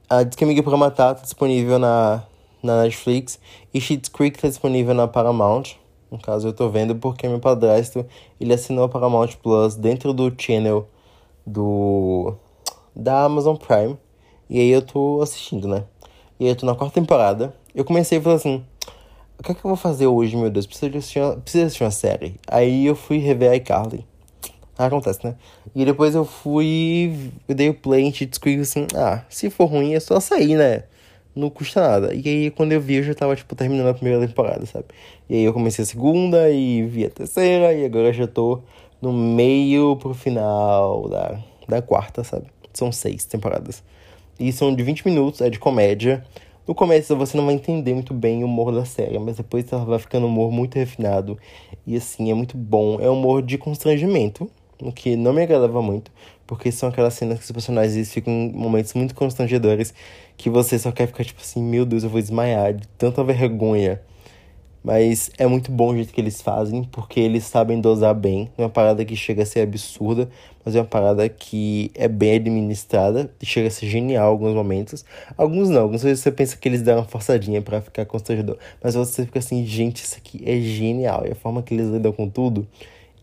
A 0.10 0.24
Disque 0.24 0.44
Amiga 0.44 0.64
pra 0.64 0.76
Matar 0.78 1.14
tá 1.14 1.22
disponível 1.22 1.78
na, 1.78 2.24
na 2.64 2.82
Netflix 2.82 3.40
e 3.72 3.80
Schitt's 3.80 4.10
Creek 4.10 4.40
tá 4.40 4.48
disponível 4.48 4.96
na 4.96 5.08
Paramount. 5.08 5.78
No 6.12 6.18
caso, 6.18 6.48
eu 6.48 6.54
tô 6.54 6.70
vendo 6.70 6.96
porque 6.96 7.28
meu 7.28 7.40
padrasto, 7.40 8.06
ele 8.40 8.54
assinou 8.54 8.86
a 8.86 8.90
Paramount 8.90 9.30
Plus 9.42 9.76
dentro 9.76 10.14
do 10.14 10.34
channel 10.38 10.88
do 11.46 12.34
da 12.96 13.24
Amazon 13.26 13.56
Prime. 13.56 13.98
E 14.50 14.60
aí 14.60 14.70
eu 14.70 14.82
tô 14.82 15.22
assistindo, 15.22 15.68
né? 15.68 15.84
E 16.40 16.46
aí 16.46 16.52
eu 16.52 16.56
tô 16.56 16.66
na 16.66 16.76
quarta 16.76 17.00
temporada. 17.00 17.54
Eu 17.76 17.84
comecei 17.84 18.18
a 18.18 18.22
falar 18.22 18.36
assim, 18.36 18.64
o 19.38 19.44
que 19.44 19.52
é 19.52 19.56
que 19.56 19.60
eu 19.60 19.70
vou 19.70 19.76
fazer 19.76 20.08
hoje, 20.08 20.36
meu 20.36 20.50
Deus? 20.50 20.66
Preciso 20.66 20.98
assistir 20.98 21.20
uma, 21.20 21.36
preciso 21.36 21.66
assistir 21.66 21.84
uma 21.84 21.92
série. 21.92 22.40
Aí 22.48 22.86
eu 22.86 22.96
fui 22.96 23.18
rever 23.18 23.52
a 23.52 23.56
iCarly. 23.56 24.06
Acontece, 24.78 25.26
né? 25.26 25.36
E 25.76 25.84
depois 25.84 26.14
eu 26.14 26.24
fui. 26.24 27.32
Eu 27.48 27.56
dei 27.56 27.70
o 27.70 27.74
play 27.74 28.04
em 28.04 28.14
Cheat 28.14 28.40
assim, 28.62 28.86
ah, 28.96 29.24
se 29.28 29.50
for 29.50 29.66
ruim 29.66 29.94
é 29.94 30.00
só 30.00 30.20
sair, 30.20 30.56
né? 30.56 30.84
Não 31.38 31.50
custa 31.50 31.82
nada. 31.82 32.14
E 32.14 32.28
aí, 32.28 32.52
quando 32.52 32.72
eu 32.72 32.82
vi, 32.82 32.96
eu 32.96 33.04
já 33.04 33.14
tava, 33.14 33.36
tipo, 33.36 33.56
terminando 33.56 33.88
a 33.88 33.94
primeira 33.94 34.26
temporada, 34.26 34.66
sabe? 34.66 34.86
E 35.30 35.36
aí 35.36 35.44
eu 35.44 35.54
comecei 35.54 35.84
a 35.84 35.86
segunda 35.86 36.50
e 36.50 36.84
vi 36.84 37.06
a 37.06 37.10
terceira, 37.10 37.74
e 37.74 37.86
agora 37.86 38.12
já 38.12 38.28
tô 38.28 38.62
no 39.02 39.14
meio 39.14 39.96
pro 39.98 40.14
final 40.14 41.08
da, 41.08 41.40
da 41.68 41.82
quarta, 41.82 42.24
sabe? 42.24 42.48
São 42.74 42.92
seis 42.92 43.26
temporadas. 43.26 43.84
E 44.40 44.52
são 44.52 44.76
de 44.76 44.84
20 44.84 45.06
minutos, 45.06 45.42
é 45.42 45.50
de 45.50 45.60
comédia. 45.60 46.24
No 46.68 46.76
começo 46.76 47.16
você 47.16 47.38
não 47.38 47.46
vai 47.46 47.56
entender 47.56 47.94
muito 47.94 48.14
bem 48.14 48.44
o 48.44 48.46
humor 48.46 48.74
da 48.74 48.86
série, 48.86 49.18
mas 49.18 49.38
depois 49.38 49.72
ela 49.72 49.86
vai 49.86 50.00
ficando 50.00 50.26
um 50.26 50.30
humor 50.30 50.52
muito 50.52 50.76
refinado. 50.76 51.38
E 51.86 51.96
assim, 51.96 52.30
é 52.30 52.34
muito 52.34 52.58
bom. 52.58 53.00
É 53.00 53.10
um 53.10 53.14
humor 53.14 53.42
de 53.42 53.58
constrangimento, 53.58 54.50
o 54.82 54.92
que 54.92 55.16
não 55.16 55.34
me 55.34 55.42
agradava 55.42 55.82
muito, 55.82 56.12
porque 56.48 56.72
são 56.72 56.90
aquelas 56.90 57.14
cenas 57.14 57.38
que 57.38 57.46
os 57.46 57.52
personagens 57.52 58.12
ficam 58.12 58.34
em 58.34 58.52
momentos 58.54 58.94
muito 58.94 59.14
constrangedores 59.14 59.94
que 60.38 60.50
você 60.50 60.80
só 60.80 60.92
quer 60.92 61.08
ficar 61.08 61.26
tipo 61.26 61.42
assim, 61.42 61.62
meu 61.62 61.86
Deus, 61.86 62.04
eu 62.04 62.10
vou 62.10 62.22
desmaiar 62.22 62.74
de 62.74 62.88
tanta 62.98 63.24
vergonha. 63.24 64.02
Mas 64.84 65.30
é 65.38 65.46
muito 65.46 65.70
bom 65.70 65.92
o 65.92 65.96
jeito 65.96 66.14
que 66.14 66.22
eles 66.22 66.42
fazem, 66.42 66.84
porque 66.86 67.20
eles 67.20 67.44
sabem 67.44 67.82
dosar 67.82 68.16
bem. 68.16 68.50
É 68.58 68.62
uma 68.62 68.70
parada 68.70 69.04
que 69.04 69.18
chega 69.18 69.44
a 69.44 69.46
ser 69.46 69.60
absurda, 69.60 70.30
mas 70.64 70.76
é 70.76 70.80
uma 70.80 70.86
parada 70.86 71.28
que 71.28 71.92
é 71.94 72.08
bem 72.08 72.36
administrada 72.36 73.30
e 73.42 73.46
chega 73.46 73.68
a 73.68 73.72
ser 73.72 73.88
genial 73.88 74.30
em 74.30 74.32
alguns 74.32 74.54
momentos. 74.54 75.04
Alguns 75.36 75.68
não, 75.68 75.82
alguns 75.82 76.04
vezes 76.04 76.24
você 76.24 76.32
pensa 76.32 76.56
que 76.56 76.70
eles 76.70 76.82
dão 76.82 77.00
uma 77.00 77.04
forçadinha 77.04 77.62
para 77.62 77.82
ficar 77.82 78.06
constrangedor. 78.06 78.58
Mas 78.82 78.96
você 78.96 79.26
fica 79.26 79.40
assim, 79.40 79.66
gente, 79.66 80.04
isso 80.04 80.16
aqui 80.16 80.42
é 80.46 80.58
genial. 80.62 81.24
E 81.28 81.32
a 81.32 81.36
forma 81.36 81.62
que 81.62 81.74
eles 81.74 81.90
lidam 81.90 82.14
com 82.14 82.30
tudo 82.30 82.66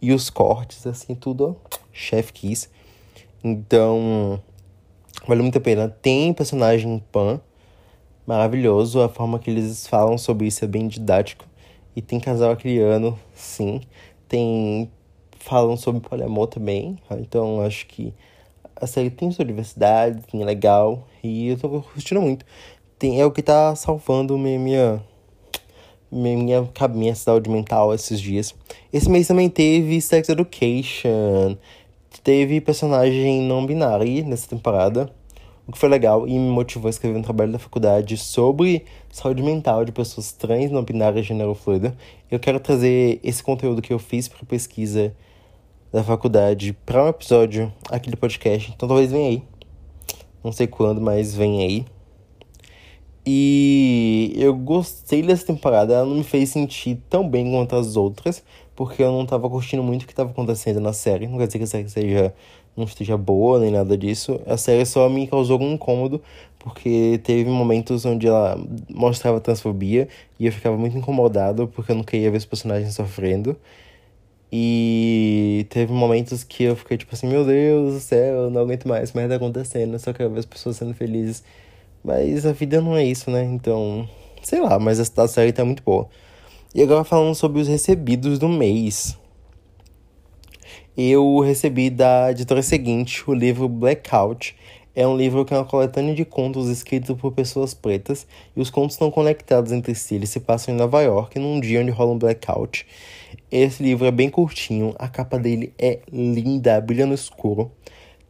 e 0.03 0.13
os 0.13 0.29
cortes, 0.29 0.87
assim, 0.87 1.15
tudo, 1.15 1.57
chef 1.95 2.31
kiss. 2.31 2.69
Então, 3.45 4.43
vale 5.29 5.43
muito 5.43 5.59
a 5.59 5.61
pena. 5.61 5.89
Tem 5.89 6.33
personagem 6.33 7.05
Pan, 7.13 7.39
maravilhoso. 8.27 9.03
A 9.03 9.09
forma 9.09 9.39
que 9.39 9.51
eles 9.51 9.87
falam 9.87 10.17
sobre 10.17 10.47
isso 10.47 10.65
é 10.65 10.69
bem 10.69 10.89
didático. 10.89 11.45
E 11.95 12.01
tem 12.01 12.19
casal 12.19 12.53
acriano, 12.53 13.19
sim. 13.35 13.83
Tem. 14.27 14.91
Falam 15.39 15.77
sobre 15.77 16.01
poliamor 16.01 16.47
também. 16.47 16.99
Então, 17.19 17.61
acho 17.61 17.87
que 17.87 18.15
a 18.77 18.87
série 18.87 19.11
tem 19.11 19.31
sua 19.31 19.45
diversidade, 19.45 20.23
tem 20.27 20.43
legal. 20.43 21.07
E 21.23 21.49
eu 21.49 21.59
tô 21.59 21.69
curtindo 21.69 22.23
muito. 22.23 22.47
Tem, 22.99 23.21
é 23.21 23.27
o 23.27 23.31
que 23.31 23.43
tá 23.43 23.77
salvando 23.77 24.39
minha, 24.39 24.59
minha 24.59 25.05
minha, 26.11 26.71
minha 26.95 27.15
saúde 27.15 27.51
mental 27.51 27.93
esses 27.93 28.21
dias. 28.21 28.55
Esse 28.93 29.11
mês 29.11 29.27
também 29.27 29.51
teve 29.51 30.01
Sex 30.01 30.29
Education. 30.29 31.57
Teve 32.23 32.61
personagem 32.61 33.43
não 33.43 33.67
binário 33.67 34.25
nessa 34.25 34.49
temporada. 34.49 35.11
O 35.67 35.73
que 35.73 35.79
foi 35.79 35.89
legal 35.89 36.29
e 36.29 36.33
me 36.33 36.51
motivou 36.51 36.89
a 36.89 36.91
escrever 36.91 37.19
um 37.19 37.23
trabalho 37.23 37.53
da 37.53 37.59
faculdade 37.59 38.17
sobre 38.19 38.85
saúde 39.11 39.43
mental 39.43 39.85
de 39.85 39.93
pessoas 39.93 40.31
trans, 40.31 40.71
não 40.71 40.83
binárias 40.83 41.25
e 41.25 41.29
gênero 41.29 41.55
fluido. 41.55 41.97
Eu 42.31 42.39
quero 42.39 42.61
trazer 42.61 43.19
esse 43.23 43.43
conteúdo 43.43 43.81
que 43.81 43.93
eu 43.93 43.99
fiz 43.99 44.29
para 44.29 44.45
pesquisa 44.45 45.15
da 45.91 46.05
faculdade 46.05 46.77
para 46.85 47.05
um 47.05 47.09
episódio 47.09 47.73
aqui 47.91 48.11
do 48.11 48.17
podcast. 48.17 48.73
Então 48.75 48.89
talvez 48.89 49.11
venha 49.11 49.29
aí. 49.31 49.43
Não 50.43 50.53
sei 50.53 50.67
quando, 50.67 51.01
mas 51.01 51.35
vem 51.35 51.63
aí. 51.63 51.87
E 53.27 54.35
eu 54.37 54.55
gostei 54.55 55.23
dessa 55.23 55.47
temporada, 55.47 55.95
ela 55.95 56.05
não 56.05 56.17
me 56.17 56.25
fez 56.25 56.51
sentir 56.51 57.01
tão 57.09 57.27
bem 57.27 57.51
quanto 57.51 57.75
as 57.75 57.97
outras, 57.97 58.45
porque 58.75 59.03
eu 59.03 59.13
não 59.13 59.25
tava 59.27 59.49
curtindo 59.49 59.83
muito 59.83 60.05
o 60.05 60.07
que 60.07 60.15
tava 60.15 60.31
acontecendo 60.31 60.81
na 60.81 60.93
série. 60.93 61.27
Não 61.27 61.39
quer 61.39 61.47
dizer 61.47 61.59
que 61.59 61.65
a 61.65 61.67
série 61.69 61.89
seja, 61.89 62.35
não 62.77 62.85
esteja 62.85 63.17
boa 63.17 63.61
nem 63.61 63.71
nada 63.71 63.97
disso. 63.97 64.41
A 64.47 64.57
série 64.57 64.85
só 64.85 65.09
me 65.09 65.27
causou 65.27 65.55
algum 65.55 65.73
incômodo, 65.73 66.23
porque 66.59 67.21
teve 67.25 67.49
momentos 67.51 68.05
onde 68.05 68.27
ela 68.27 68.59
mostrava 68.91 69.41
transfobia 69.41 70.09
e 70.39 70.47
eu 70.47 70.53
ficava 70.53 70.77
muito 70.77 70.97
incomodado 70.99 71.69
porque 71.69 71.93
eu 71.93 71.97
não 71.97 72.05
queria 72.05 72.31
ver 72.31 72.39
os 72.39 72.45
personagens 72.45 72.95
sofrendo. 72.95 73.57
E 74.53 75.67
teve 75.71 75.93
momentos 75.93 76.45
que 76.45 76.63
eu 76.65 76.77
fiquei 76.77 76.97
tipo 76.97 77.13
assim, 77.15 77.27
meu 77.27 77.45
Deus 77.45 77.95
do 77.95 78.01
céu, 78.01 78.45
eu 78.45 78.51
não 78.51 78.61
aguento 78.63 78.87
mais, 78.87 79.13
merda 79.13 79.37
acontecendo, 79.37 79.95
eu 79.95 79.99
só 79.99 80.13
quero 80.13 80.31
ver 80.31 80.39
as 80.41 80.47
pessoas 80.47 80.77
sendo 80.77 80.95
felizes. 80.95 81.43
Mas 82.05 82.47
a 82.47 82.53
vida 82.53 82.81
não 82.81 82.97
é 82.97 83.05
isso, 83.05 83.31
né? 83.31 83.43
Então, 83.45 84.09
sei 84.43 84.61
lá, 84.61 84.79
mas 84.79 85.01
a 85.01 85.29
série 85.29 85.53
tá 85.53 85.65
muito 85.65 85.83
boa. 85.83 86.09
E 86.75 86.83
agora 86.83 87.05
falando 87.05 87.37
sobre 87.37 87.61
os 87.61 87.69
recebidos 87.69 88.37
do 88.37 88.49
mês. 88.49 89.17
Eu 90.97 91.39
recebi 91.39 91.89
da 91.89 92.33
editora 92.33 92.65
seguinte 92.65 93.23
o 93.31 93.33
livro 93.33 93.69
Blackout. 93.69 94.57
É 94.93 95.07
um 95.07 95.17
livro 95.17 95.45
que 95.45 95.55
é 95.55 95.57
uma 95.57 95.65
coletânea 95.65 96.17
de 96.17 96.25
contos 96.25 96.69
escritos 96.69 97.17
por 97.17 97.31
pessoas 97.31 97.75
pretas 97.75 98.27
e 98.57 98.61
os 98.61 98.71
contos 98.71 98.97
estão 98.97 99.09
conectados 99.09 99.71
entre 99.71 99.95
si. 99.95 100.17
Eles 100.17 100.31
se 100.31 100.41
passam 100.41 100.75
em 100.75 100.77
Nova 100.77 101.01
York 101.01 101.39
num 101.39 101.61
dia 101.61 101.81
onde 101.81 101.93
rola 101.93 102.11
um 102.11 102.19
blackout. 102.19 102.85
Esse 103.53 103.81
livro 103.81 104.05
é 104.05 104.11
bem 104.11 104.29
curtinho, 104.29 104.97
a 104.99 105.07
capa 105.07 105.39
dele 105.39 105.73
é 105.79 106.01
linda, 106.13 106.81
brilha 106.81 107.07
no 107.07 107.15
escuro. 107.15 107.71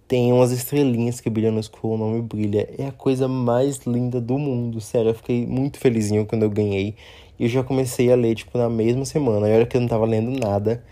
Tem 0.06 0.30
umas 0.30 0.52
estrelinhas 0.52 1.18
que 1.18 1.30
brilham 1.30 1.52
no 1.52 1.60
escuro, 1.60 1.94
o 1.94 1.96
nome 1.96 2.20
brilha. 2.20 2.68
É 2.76 2.88
a 2.88 2.92
coisa 2.92 3.26
mais 3.26 3.78
linda 3.86 4.20
do 4.20 4.38
mundo, 4.38 4.82
sério. 4.82 5.12
Eu 5.12 5.14
fiquei 5.14 5.46
muito 5.46 5.78
felizinho 5.78 6.26
quando 6.26 6.42
eu 6.42 6.50
ganhei. 6.50 6.94
E 7.38 7.44
eu 7.44 7.48
já 7.48 7.62
comecei 7.62 8.10
a 8.12 8.16
ler, 8.16 8.34
tipo, 8.34 8.56
na 8.58 8.68
mesma 8.68 9.04
semana. 9.04 9.48
E 9.48 9.52
olha 9.52 9.66
que 9.66 9.76
eu 9.76 9.80
não 9.80 9.88
tava 9.88 10.04
lendo 10.06 10.30
nada 10.30 10.82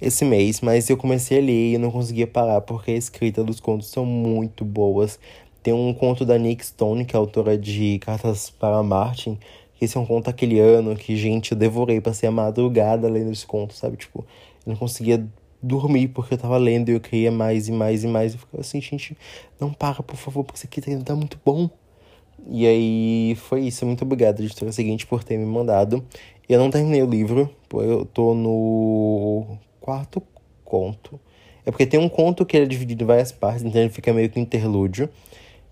esse 0.00 0.24
mês, 0.24 0.60
mas 0.60 0.90
eu 0.90 0.96
comecei 0.96 1.38
a 1.38 1.40
ler 1.40 1.74
e 1.74 1.78
não 1.78 1.90
conseguia 1.90 2.26
parar, 2.26 2.60
porque 2.62 2.90
a 2.90 2.96
escrita 2.96 3.44
dos 3.44 3.60
contos 3.60 3.88
são 3.88 4.04
muito 4.04 4.64
boas. 4.64 5.18
Tem 5.62 5.72
um 5.72 5.94
conto 5.94 6.24
da 6.24 6.36
Nick 6.38 6.66
Stone, 6.66 7.04
que 7.04 7.14
é 7.14 7.18
autora 7.18 7.56
de 7.56 8.00
Cartas 8.00 8.50
para 8.50 8.82
Martin, 8.82 9.38
que 9.74 9.84
esse 9.84 9.96
é 9.96 10.00
um 10.00 10.06
conto 10.06 10.28
aquele 10.28 10.58
ano 10.58 10.96
que, 10.96 11.16
gente, 11.16 11.52
eu 11.52 11.58
devorei, 11.58 12.00
passei 12.00 12.28
a 12.28 12.32
madrugada 12.32 13.08
lendo 13.08 13.30
esse 13.30 13.46
conto, 13.46 13.74
sabe? 13.74 13.96
Tipo, 13.96 14.26
eu 14.66 14.72
não 14.72 14.76
conseguia 14.76 15.24
dormir 15.62 16.08
porque 16.08 16.34
eu 16.34 16.38
tava 16.38 16.56
lendo 16.56 16.88
e 16.88 16.94
eu 16.94 17.00
queria 17.00 17.30
mais 17.30 17.68
e 17.68 17.72
mais 17.72 18.02
e 18.02 18.08
mais. 18.08 18.32
Eu 18.32 18.40
ficava 18.40 18.60
assim, 18.60 18.80
gente, 18.80 19.16
não 19.60 19.72
para, 19.72 20.02
por 20.02 20.16
favor, 20.16 20.42
porque 20.42 20.58
isso 20.58 20.66
aqui 20.66 20.80
tá, 20.80 20.90
tá 21.04 21.14
muito 21.14 21.38
bom. 21.44 21.70
E 22.46 22.66
aí 22.66 23.34
foi 23.36 23.62
isso. 23.62 23.86
Muito 23.86 24.02
obrigado, 24.02 24.40
editora 24.40 24.72
seguinte, 24.72 25.06
por 25.06 25.22
ter 25.24 25.36
me 25.36 25.46
mandado. 25.46 26.04
Eu 26.48 26.58
não 26.58 26.70
terminei 26.70 27.02
o 27.02 27.06
livro, 27.06 27.48
eu 27.72 28.04
tô 28.04 28.34
no 28.34 29.58
quarto 29.80 30.22
conto. 30.64 31.18
É 31.64 31.70
porque 31.70 31.86
tem 31.86 32.00
um 32.00 32.08
conto 32.08 32.44
que 32.44 32.56
ele 32.56 32.66
é 32.66 32.68
dividido 32.68 33.04
em 33.04 33.06
várias 33.06 33.30
partes, 33.30 33.62
então 33.62 33.80
ele 33.80 33.90
fica 33.90 34.12
meio 34.12 34.28
que 34.28 34.40
interlúdio. 34.40 35.08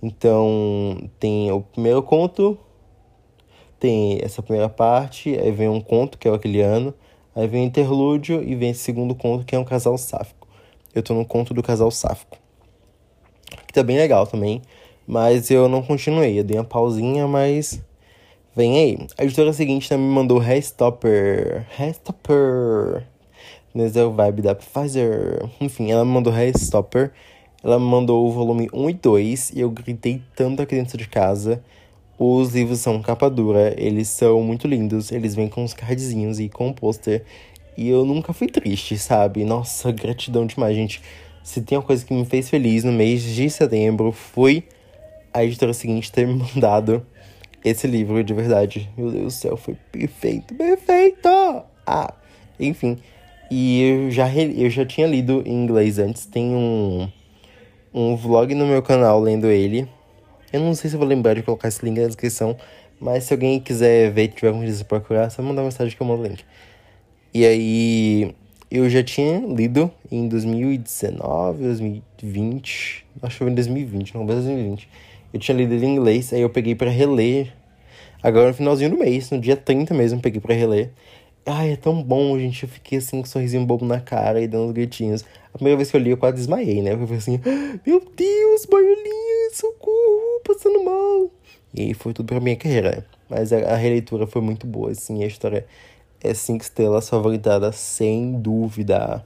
Então 0.02 1.10
tem 1.18 1.50
o 1.50 1.60
primeiro 1.60 2.02
conto, 2.02 2.58
tem 3.78 4.18
essa 4.22 4.42
primeira 4.42 4.68
parte, 4.68 5.38
aí 5.38 5.50
vem 5.50 5.68
um 5.68 5.80
conto 5.80 6.16
que 6.16 6.28
é 6.28 6.30
o 6.30 6.34
aquele 6.34 6.60
ano, 6.60 6.94
aí 7.34 7.46
vem 7.46 7.64
o 7.64 7.66
interlúdio 7.66 8.42
e 8.42 8.54
vem 8.54 8.70
esse 8.70 8.80
segundo 8.80 9.14
conto 9.14 9.44
que 9.44 9.54
é 9.54 9.58
um 9.58 9.64
casal 9.64 9.98
sáfico. 9.98 10.46
Eu 10.94 11.02
tô 11.02 11.14
no 11.14 11.24
conto 11.24 11.52
do 11.52 11.62
casal 11.62 11.90
sáfico. 11.90 12.38
Que 13.66 13.72
tá 13.72 13.82
bem 13.82 13.96
legal 13.96 14.26
também. 14.26 14.62
Mas 15.10 15.50
eu 15.50 15.68
não 15.68 15.82
continuei, 15.82 16.38
eu 16.38 16.44
dei 16.44 16.56
uma 16.56 16.62
pausinha, 16.62 17.26
mas 17.26 17.82
vem 18.54 18.78
aí. 18.78 18.98
A 19.18 19.24
editora 19.24 19.52
seguinte 19.52 19.88
também 19.88 20.06
me 20.06 20.14
mandou 20.14 20.38
Restopper. 20.38 21.66
Restopper. 21.76 23.04
Nesse 23.74 23.98
é 23.98 24.04
o 24.04 24.12
vibe 24.12 24.42
da 24.42 24.54
Pfizer. 24.54 25.50
Enfim, 25.60 25.90
ela 25.90 26.04
me 26.04 26.12
mandou 26.12 26.32
Restopper. 26.32 27.10
Ela 27.60 27.76
me 27.76 27.86
mandou 27.86 28.24
o 28.24 28.30
volume 28.30 28.70
1 28.72 28.90
e 28.90 28.92
2 28.92 29.50
e 29.56 29.60
eu 29.60 29.70
gritei 29.72 30.22
tanto 30.36 30.62
aqui 30.62 30.76
dentro 30.76 30.96
de 30.96 31.08
casa. 31.08 31.60
Os 32.16 32.54
livros 32.54 32.78
são 32.78 33.02
capa 33.02 33.28
dura, 33.28 33.74
eles 33.76 34.06
são 34.06 34.40
muito 34.44 34.68
lindos, 34.68 35.10
eles 35.10 35.34
vêm 35.34 35.48
com 35.48 35.64
os 35.64 35.74
cardzinhos 35.74 36.38
e 36.38 36.48
com 36.48 36.68
o 36.68 36.72
pôster. 36.72 37.24
E 37.76 37.88
eu 37.88 38.04
nunca 38.04 38.32
fui 38.32 38.46
triste, 38.46 38.96
sabe? 38.96 39.44
Nossa, 39.44 39.90
gratidão 39.90 40.46
demais, 40.46 40.76
gente. 40.76 41.02
Se 41.42 41.60
tem 41.60 41.76
uma 41.76 41.82
coisa 41.82 42.06
que 42.06 42.14
me 42.14 42.24
fez 42.24 42.48
feliz 42.48 42.84
no 42.84 42.92
mês 42.92 43.24
de 43.24 43.50
setembro, 43.50 44.12
foi 44.12 44.62
a 45.32 45.44
editora 45.44 45.72
seguinte 45.72 46.10
ter 46.10 46.26
me 46.26 46.34
mandado 46.34 47.04
esse 47.64 47.86
livro 47.86 48.22
de 48.22 48.34
verdade. 48.34 48.90
Meu 48.96 49.10
Deus 49.10 49.24
do 49.24 49.30
céu, 49.30 49.56
foi 49.56 49.76
perfeito, 49.92 50.54
perfeito! 50.54 51.28
Ah, 51.86 52.14
enfim. 52.58 52.98
E 53.50 53.82
eu 53.82 54.10
já, 54.10 54.32
eu 54.32 54.70
já 54.70 54.86
tinha 54.86 55.06
lido 55.06 55.42
em 55.44 55.64
inglês 55.64 55.98
antes. 55.98 56.24
Tem 56.26 56.54
um, 56.54 57.08
um 57.92 58.16
vlog 58.16 58.54
no 58.54 58.66
meu 58.66 58.82
canal 58.82 59.20
lendo 59.20 59.46
ele. 59.48 59.88
Eu 60.52 60.60
não 60.60 60.74
sei 60.74 60.90
se 60.90 60.96
vou 60.96 61.06
lembrar 61.06 61.34
de 61.34 61.42
colocar 61.42 61.68
esse 61.68 61.84
link 61.84 61.98
na 61.98 62.06
descrição. 62.06 62.56
Mas 63.00 63.24
se 63.24 63.32
alguém 63.32 63.58
quiser 63.58 64.10
ver, 64.12 64.28
tiver 64.28 64.48
algum 64.48 64.64
dia 64.64 64.84
procurar, 64.84 65.26
é 65.26 65.30
só 65.30 65.42
mandar 65.42 65.62
mensagem 65.62 65.96
que 65.96 66.02
eu 66.02 66.06
mando 66.06 66.22
o 66.22 66.26
link. 66.26 66.44
E 67.32 67.46
aí, 67.46 68.34
eu 68.70 68.88
já 68.90 69.02
tinha 69.02 69.38
lido 69.38 69.90
em 70.12 70.28
2019, 70.28 71.62
2020. 71.62 73.06
Acho 73.22 73.32
que 73.32 73.38
foi 73.38 73.50
em 73.50 73.54
2020, 73.54 74.14
não, 74.14 74.24
mas 74.24 74.36
2020 74.36 74.88
eu 75.32 75.38
tinha 75.38 75.56
lido 75.56 75.74
ele 75.74 75.86
em 75.86 75.96
inglês, 75.96 76.32
aí 76.32 76.40
eu 76.40 76.50
peguei 76.50 76.74
para 76.74 76.90
reler. 76.90 77.52
Agora 78.22 78.48
no 78.48 78.54
finalzinho 78.54 78.90
do 78.90 78.98
mês, 78.98 79.30
no 79.30 79.40
dia 79.40 79.56
30 79.56 79.94
mesmo, 79.94 80.20
peguei 80.20 80.40
para 80.40 80.54
reler. 80.54 80.90
Ai, 81.46 81.72
é 81.72 81.76
tão 81.76 82.02
bom, 82.02 82.38
gente. 82.38 82.64
Eu 82.64 82.68
fiquei 82.68 82.98
assim 82.98 83.16
com 83.16 83.22
um 83.22 83.30
sorrisinho 83.30 83.64
bobo 83.64 83.84
na 83.84 84.00
cara 84.00 84.40
e 84.42 84.46
dando 84.46 84.66
uns 84.66 84.72
gritinhos. 84.72 85.24
A 85.54 85.56
primeira 85.56 85.76
vez 85.76 85.90
que 85.90 85.96
eu 85.96 86.00
li, 86.00 86.10
eu 86.10 86.16
quase 86.16 86.36
desmaiei, 86.36 86.82
né? 86.82 86.92
Eu 86.92 86.98
falei 86.98 87.16
assim: 87.16 87.40
Meu 87.86 88.00
Deus, 88.14 88.66
boiolinha, 88.66 89.50
socorro, 89.52 90.40
passando 90.46 90.84
mal. 90.84 91.30
E 91.72 91.82
aí 91.82 91.94
foi 91.94 92.12
tudo 92.12 92.26
pra 92.26 92.40
minha 92.40 92.56
carreira. 92.56 93.06
Mas 93.28 93.52
a, 93.52 93.58
a 93.58 93.76
releitura 93.76 94.26
foi 94.26 94.42
muito 94.42 94.66
boa, 94.66 94.90
assim. 94.90 95.24
A 95.24 95.26
história 95.26 95.66
é 96.20 96.34
cinco 96.34 96.62
estrelas 96.62 97.08
favoritada, 97.08 97.72
sem 97.72 98.32
dúvida. 98.40 99.24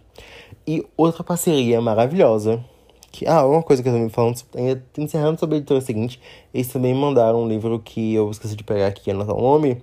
E 0.66 0.87
outra 0.96 1.25
parceria 1.25 1.80
maravilhosa 1.80 2.64
que, 3.14 3.28
ah, 3.28 3.47
uma 3.47 3.62
coisa 3.62 3.80
que 3.80 3.88
eu 3.88 3.92
também 3.92 4.09
falando, 4.09 4.42
encerrando 4.99 5.38
sobre 5.38 5.54
a 5.54 5.59
editora 5.59 5.80
seguinte, 5.80 6.21
eles 6.52 6.66
também 6.66 6.92
mandaram 6.92 7.44
um 7.44 7.49
livro 7.49 7.78
que 7.78 8.12
eu 8.12 8.28
esqueci 8.28 8.56
de 8.56 8.64
pegar 8.64 8.88
aqui, 8.88 9.09
anotar 9.09 9.37
o 9.37 9.40
nome. 9.40 9.80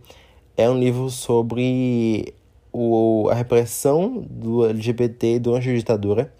É 0.57 0.69
um 0.69 0.77
livro 0.77 1.09
sobre 1.09 2.33
o, 2.73 3.29
a 3.31 3.33
repressão 3.33 4.21
do 4.29 4.65
LGBT 4.65 5.39
durante 5.39 5.69
a 5.69 5.73
ditadura. 5.73 6.33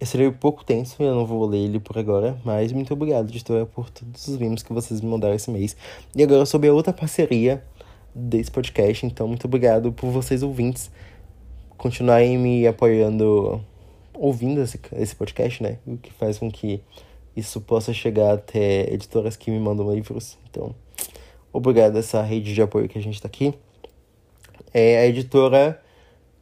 Esse 0.00 0.16
livro 0.16 0.34
é 0.34 0.36
pouco 0.36 0.64
tenso, 0.64 1.00
eu 1.00 1.14
não 1.14 1.24
vou 1.24 1.46
ler 1.46 1.58
ele 1.58 1.78
por 1.78 1.96
agora, 1.96 2.36
mas 2.44 2.72
muito 2.72 2.92
obrigado, 2.92 3.28
editora, 3.28 3.64
por 3.64 3.88
todos 3.88 4.26
os 4.26 4.34
livros 4.34 4.64
que 4.64 4.72
vocês 4.72 5.00
me 5.00 5.08
mandaram 5.08 5.36
esse 5.36 5.48
mês. 5.48 5.76
E 6.16 6.24
agora 6.24 6.44
sobre 6.44 6.68
a 6.68 6.72
outra 6.72 6.92
parceria 6.92 7.62
desse 8.12 8.50
podcast, 8.50 9.06
então 9.06 9.28
muito 9.28 9.44
obrigado 9.44 9.92
por 9.92 10.10
vocês 10.10 10.42
ouvintes 10.42 10.90
continuarem 11.76 12.36
me 12.36 12.66
apoiando 12.66 13.64
ouvindo 14.20 14.60
esse, 14.60 14.78
esse 14.92 15.16
podcast, 15.16 15.62
né? 15.62 15.78
O 15.86 15.96
que 15.96 16.12
faz 16.12 16.38
com 16.38 16.50
que 16.50 16.82
isso 17.34 17.58
possa 17.58 17.90
chegar 17.94 18.34
até 18.34 18.92
editoras 18.92 19.34
que 19.34 19.50
me 19.50 19.58
mandam 19.58 19.92
livros. 19.92 20.36
Então, 20.50 20.74
obrigado 21.50 21.96
a 21.96 22.00
essa 22.00 22.20
rede 22.20 22.52
de 22.52 22.60
apoio 22.60 22.86
que 22.86 22.98
a 22.98 23.02
gente 23.02 23.14
está 23.14 23.26
aqui. 23.26 23.54
É, 24.74 24.98
a 24.98 25.06
editora 25.06 25.80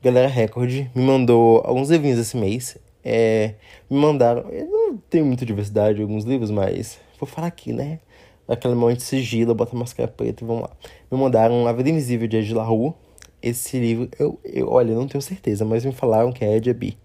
Galera 0.03 0.27
Record 0.27 0.89
me 0.93 1.03
mandou 1.03 1.63
alguns 1.65 1.89
livrinhos 1.89 2.19
esse 2.19 2.37
mês. 2.37 2.77
É, 3.05 3.55
me 3.89 3.97
mandaram. 3.97 4.51
Eu 4.51 4.67
não 4.67 4.97
tenho 4.97 5.25
muita 5.25 5.47
diversidade 5.47 6.01
em 6.01 6.03
alguns 6.03 6.25
livros, 6.25 6.51
mas 6.51 6.99
vou 7.19 7.29
falar 7.29 7.47
aqui, 7.47 7.73
né? 7.73 8.01
Aquele 8.49 8.75
momento 8.75 8.99
de 8.99 9.05
sigilo, 9.05 9.55
bota 9.55 9.77
máscara 9.77 10.09
preta 10.09 10.43
e 10.43 10.47
vamos 10.47 10.63
lá. 10.63 10.71
Me 11.13 11.17
mandaram 11.17 11.67
A 11.69 11.73
Vida 11.73 11.91
Invisível 11.91 12.27
de 12.27 12.39
Ed 12.39 12.53
LaRue. 12.53 12.93
Esse 13.41 13.79
livro, 13.79 14.09
eu, 14.19 14.41
eu 14.43 14.69
olha, 14.69 14.97
não 14.97 15.07
tenho 15.07 15.23
certeza, 15.23 15.65
mas 15.65 15.85
me 15.85 15.93
falaram 15.93 16.33
que 16.33 16.45
é 16.45 16.57
Ed 16.57 16.69
Abi. 16.69 16.99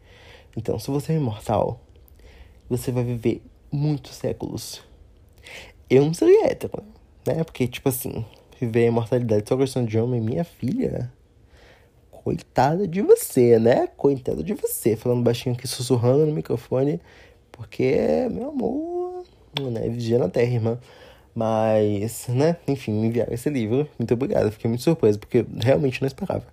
Então, 0.55 0.77
se 0.77 0.91
você 0.91 1.13
é 1.13 1.15
imortal, 1.15 1.79
você 2.69 2.91
vai 2.91 3.03
viver 3.03 3.41
muitos 3.71 4.15
séculos. 4.15 4.83
Eu 5.89 6.05
não 6.05 6.13
seria 6.13 6.47
hétero, 6.47 6.83
né? 7.25 7.43
Porque, 7.43 7.67
tipo 7.67 7.89
assim, 7.89 8.25
viver 8.59 8.85
a 8.85 8.87
imortalidade 8.87 9.47
só 9.47 9.57
questão 9.57 9.83
de 9.83 9.97
homem, 9.99 10.21
minha 10.21 10.43
filha. 10.43 11.11
Coitada 12.11 12.87
de 12.87 13.01
você, 13.01 13.59
né? 13.59 13.87
Coitada 13.87 14.43
de 14.43 14.53
você. 14.53 14.95
Falando 14.95 15.23
baixinho 15.23 15.55
aqui, 15.55 15.67
sussurrando 15.67 16.25
no 16.25 16.33
microfone. 16.33 17.01
Porque, 17.51 18.27
meu 18.31 18.49
amor, 18.49 19.23
né? 19.71 19.89
Vigia 19.89 20.17
na 20.17 20.29
terra, 20.29 20.53
irmã. 20.53 20.79
Mas, 21.35 22.27
né? 22.27 22.57
Enfim, 22.67 22.91
me 22.93 23.07
enviaram 23.07 23.33
esse 23.33 23.49
livro. 23.49 23.87
Muito 23.97 24.13
obrigado. 24.13 24.51
Fiquei 24.51 24.69
muito 24.69 24.83
surpreso, 24.83 25.19
porque 25.19 25.45
realmente 25.61 26.01
não 26.01 26.07
esperava. 26.07 26.45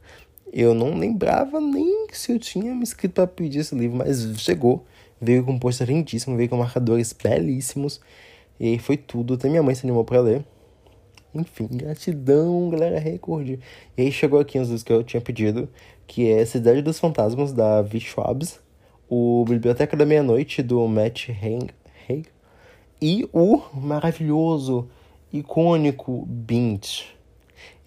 Eu 0.53 0.75
não 0.75 0.99
lembrava 0.99 1.61
nem 1.61 2.09
se 2.13 2.33
eu 2.33 2.39
tinha 2.39 2.75
me 2.75 2.83
inscrito 2.83 3.15
para 3.15 3.27
pedir 3.27 3.61
esse 3.61 3.75
livro, 3.75 3.97
mas 3.97 4.21
chegou. 4.39 4.85
Veio 5.21 5.45
com 5.45 5.53
um 5.53 5.59
pôster 5.59 5.87
lindíssimo, 5.87 6.37
veio 6.37 6.49
com 6.49 6.57
marcadores 6.57 7.13
belíssimos. 7.13 8.01
E 8.59 8.79
foi 8.79 8.97
tudo. 8.97 9.35
Até 9.35 9.49
minha 9.49 9.63
mãe 9.63 9.75
se 9.75 9.87
animou 9.87 10.05
para 10.05 10.21
ler. 10.21 10.45
Enfim, 11.33 11.69
gratidão, 11.71 12.69
galera, 12.71 12.99
recorde. 12.99 13.61
E 13.97 14.03
aí 14.03 14.13
chegou 14.13 14.41
aqui 14.41 14.59
as 14.59 14.67
livros 14.67 14.83
que 14.83 14.93
eu 14.93 15.05
tinha 15.05 15.21
pedido, 15.21 15.69
que 16.07 16.29
é 16.29 16.45
Cidade 16.45 16.83
dos 16.83 16.99
Fantasmas, 16.99 17.53
da 17.53 17.81
V. 17.83 18.01
Schwabs, 18.01 18.59
o 19.09 19.45
Biblioteca 19.49 19.97
da 19.97 20.05
Meia-Noite, 20.05 20.63
do 20.63 20.85
Matt 20.89 21.29
Haig, 21.29 22.27
e 23.01 23.29
o 23.33 23.63
maravilhoso, 23.73 24.89
icônico 25.33 26.27
Bint, 26.27 27.05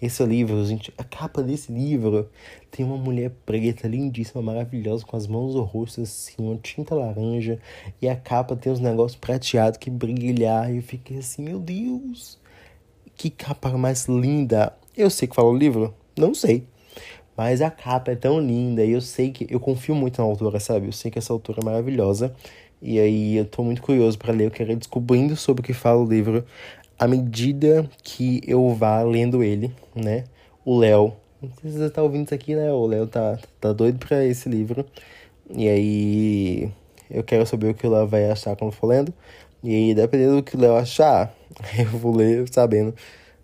esse 0.00 0.22
livro, 0.24 0.64
gente, 0.66 0.92
a 0.98 1.04
capa 1.04 1.42
desse 1.42 1.72
livro 1.72 2.28
tem 2.70 2.84
uma 2.84 2.96
mulher 2.96 3.30
preta, 3.46 3.88
lindíssima, 3.88 4.42
maravilhosa, 4.42 5.04
com 5.04 5.16
as 5.16 5.26
mãos 5.26 5.54
rosto, 5.54 6.02
assim, 6.02 6.34
uma 6.38 6.56
tinta 6.56 6.94
laranja. 6.94 7.58
E 8.02 8.08
a 8.08 8.16
capa 8.16 8.56
tem 8.56 8.72
uns 8.72 8.80
negócios 8.80 9.18
prateados 9.18 9.78
que 9.78 9.90
brilhar. 9.90 10.72
E 10.72 10.76
eu 10.76 10.82
fiquei 10.82 11.18
assim, 11.18 11.42
meu 11.42 11.58
Deus, 11.58 12.38
que 13.16 13.30
capa 13.30 13.70
mais 13.78 14.06
linda. 14.06 14.76
Eu 14.96 15.08
sei 15.08 15.28
que 15.28 15.34
fala 15.34 15.48
o 15.48 15.56
livro? 15.56 15.94
Não 16.16 16.34
sei. 16.34 16.66
Mas 17.36 17.60
a 17.62 17.70
capa 17.70 18.12
é 18.12 18.16
tão 18.16 18.40
linda 18.40 18.84
e 18.84 18.92
eu 18.92 19.00
sei 19.00 19.30
que. 19.30 19.46
Eu 19.50 19.58
confio 19.58 19.94
muito 19.94 20.20
na 20.20 20.24
autora, 20.28 20.60
sabe? 20.60 20.86
Eu 20.86 20.92
sei 20.92 21.10
que 21.10 21.18
essa 21.18 21.32
autora 21.32 21.60
é 21.60 21.64
maravilhosa. 21.64 22.34
E 22.82 23.00
aí 23.00 23.36
eu 23.36 23.46
tô 23.46 23.64
muito 23.64 23.80
curioso 23.80 24.18
para 24.18 24.32
ler, 24.32 24.44
eu 24.44 24.50
quero 24.50 24.72
ir 24.72 24.76
descobrindo 24.76 25.34
sobre 25.36 25.62
o 25.62 25.64
que 25.64 25.72
fala 25.72 26.02
o 26.02 26.06
livro 26.06 26.44
à 26.98 27.06
medida 27.08 27.88
que 28.02 28.40
eu 28.46 28.74
vá 28.74 29.02
lendo 29.02 29.42
ele, 29.42 29.72
né? 29.94 30.24
O 30.64 30.78
Léo. 30.78 31.14
Não 31.42 31.50
sei 31.60 31.70
se 31.72 31.78
você 31.78 31.90
tá 31.90 32.02
ouvindo 32.02 32.26
isso 32.26 32.34
aqui, 32.34 32.54
né? 32.54 32.72
O 32.72 32.86
Léo 32.86 33.06
tá, 33.06 33.38
tá 33.60 33.72
doido 33.72 33.98
pra 33.98 34.24
esse 34.24 34.48
livro. 34.48 34.84
E 35.50 35.68
aí 35.68 36.72
eu 37.10 37.22
quero 37.22 37.46
saber 37.46 37.70
o 37.70 37.74
que 37.74 37.86
o 37.86 37.90
Léo 37.90 38.06
vai 38.06 38.30
achar 38.30 38.56
quando 38.56 38.72
for 38.72 38.86
lendo. 38.86 39.12
E 39.62 39.74
aí, 39.74 39.94
dependendo 39.94 40.36
do 40.36 40.42
que 40.42 40.56
o 40.56 40.60
Léo 40.60 40.76
achar, 40.76 41.34
eu 41.78 41.86
vou 41.98 42.14
ler 42.14 42.46
sabendo 42.52 42.94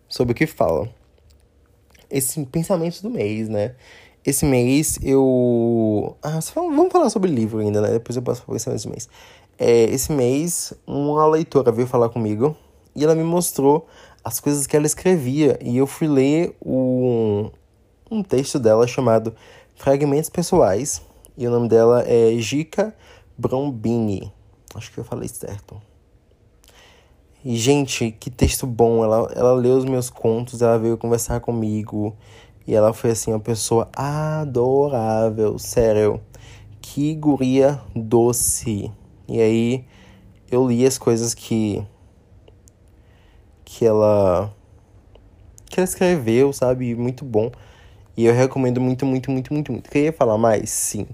sobre 0.09 0.33
o 0.33 0.35
que 0.35 0.47
fala. 0.47 0.89
Esse 2.11 2.45
pensamento 2.47 3.03
do 3.03 3.11
mês, 3.11 3.49
né? 3.49 3.75
Esse 4.25 4.45
mês 4.45 4.99
eu. 5.03 6.17
Ah, 6.23 6.41
vamos 6.55 6.93
falar 6.93 7.11
sobre 7.11 7.31
livro 7.31 7.61
ainda, 7.61 7.81
né? 7.81 7.91
Depois 7.93 8.17
eu 8.17 8.23
posso 8.23 8.43
falar 8.43 8.55
pensamento 8.57 8.83
do 8.83 8.91
mês. 8.91 9.09
É, 9.59 9.85
esse 9.85 10.13
mês, 10.13 10.73
uma 10.87 11.27
leitora 11.27 11.71
veio 11.71 11.87
falar 11.87 12.09
comigo 12.09 12.57
e 12.95 13.05
ela 13.05 13.15
me 13.15 13.25
mostrou 13.25 13.87
as 14.25 14.41
coisas 14.41 14.67
que 14.67 14.77
ela 14.77 14.87
escrevia. 14.87 15.59
E 15.63 15.77
eu 15.77 15.87
fui 15.87 16.09
ler 16.09 16.57
um, 16.65 17.51
um 18.11 18.23
texto 18.23 18.59
dela 18.59 18.87
chamado 18.87 19.35
Fragmentos 19.77 20.31
Pessoais. 20.31 21.03
E 21.37 21.47
o 21.47 21.51
nome 21.51 21.69
dela 21.69 22.05
é 22.07 22.37
Gica 22.39 22.95
Brombini. 23.39 24.33
Acho 24.75 24.93
que 24.93 24.99
eu 24.99 25.05
falei 25.05 25.29
certo. 25.29 25.81
E, 27.43 27.57
gente, 27.57 28.11
que 28.13 28.31
texto 28.31 28.67
bom. 28.67 29.03
Ela, 29.03 29.33
ela 29.35 29.53
leu 29.55 29.77
os 29.77 29.85
meus 29.85 30.11
contos, 30.11 30.61
ela 30.61 30.79
veio 30.79 30.99
conversar 30.99 31.41
comigo. 31.41 32.15
E 32.67 32.75
ela 32.75 32.93
foi, 32.93 33.11
assim, 33.11 33.33
uma 33.33 33.41
pessoa 33.41 33.89
adorável. 33.97 35.59
Sério. 35.59 36.21
Que 36.83 37.15
guria 37.15 37.81
doce. 37.97 38.93
E 39.27 39.41
aí, 39.41 39.85
eu 40.51 40.69
li 40.69 40.87
as 40.87 40.99
coisas 40.99 41.33
que. 41.33 41.83
Que 43.71 43.87
ela. 43.87 44.53
que 45.67 45.79
ela 45.79 45.85
escreveu, 45.85 46.53
sabe? 46.53 46.95
Muito 46.97 47.25
bom. 47.25 47.53
E 48.17 48.25
eu 48.27 48.35
recomendo 48.35 48.81
muito, 48.81 49.07
muito, 49.07 49.31
muito, 49.31 49.53
muito, 49.55 49.73
muito. 49.73 49.91
Queria 49.91 50.13
falar 50.13 50.37
mais? 50.37 50.71
Sim. 50.71 51.07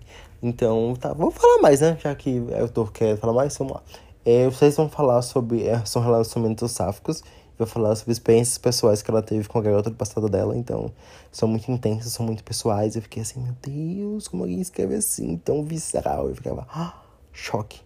Então, 0.42 0.94
tá, 0.98 1.12
vou 1.12 1.30
falar 1.30 1.60
mais, 1.60 1.82
né? 1.82 1.98
Já 2.00 2.14
que 2.14 2.40
o 2.40 2.62
autor 2.62 2.92
quer 2.92 3.18
falar 3.18 3.34
mais, 3.34 3.56
vamos 3.58 3.74
lá. 3.74 3.82
É, 4.24 4.46
vocês 4.46 4.74
vão 4.74 4.88
falar 4.88 5.20
sobre 5.20 5.66
é, 5.66 5.84
são 5.84 6.00
relacionamentos 6.00 6.72
sáficos. 6.72 7.22
Vou 7.58 7.66
falar 7.66 7.94
sobre 7.94 8.12
experiências 8.12 8.56
pessoais 8.58 9.02
que 9.02 9.10
ela 9.10 9.22
teve 9.22 9.46
com 9.48 9.58
a 9.58 9.62
garota 9.62 9.90
do 9.90 9.96
passado 9.96 10.28
dela. 10.28 10.56
Então, 10.56 10.90
são 11.30 11.46
muito 11.46 11.70
intensas, 11.70 12.12
são 12.12 12.24
muito 12.24 12.42
pessoais. 12.42 12.96
Eu 12.96 13.02
fiquei 13.02 13.22
assim, 13.22 13.40
meu 13.40 13.54
Deus, 13.62 14.28
como 14.28 14.44
alguém 14.44 14.60
escreve 14.60 14.94
assim, 14.94 15.36
tão 15.36 15.62
visceral. 15.62 16.28
Eu 16.30 16.34
ficava, 16.34 16.66
ah, 16.70 17.02
choque. 17.32 17.80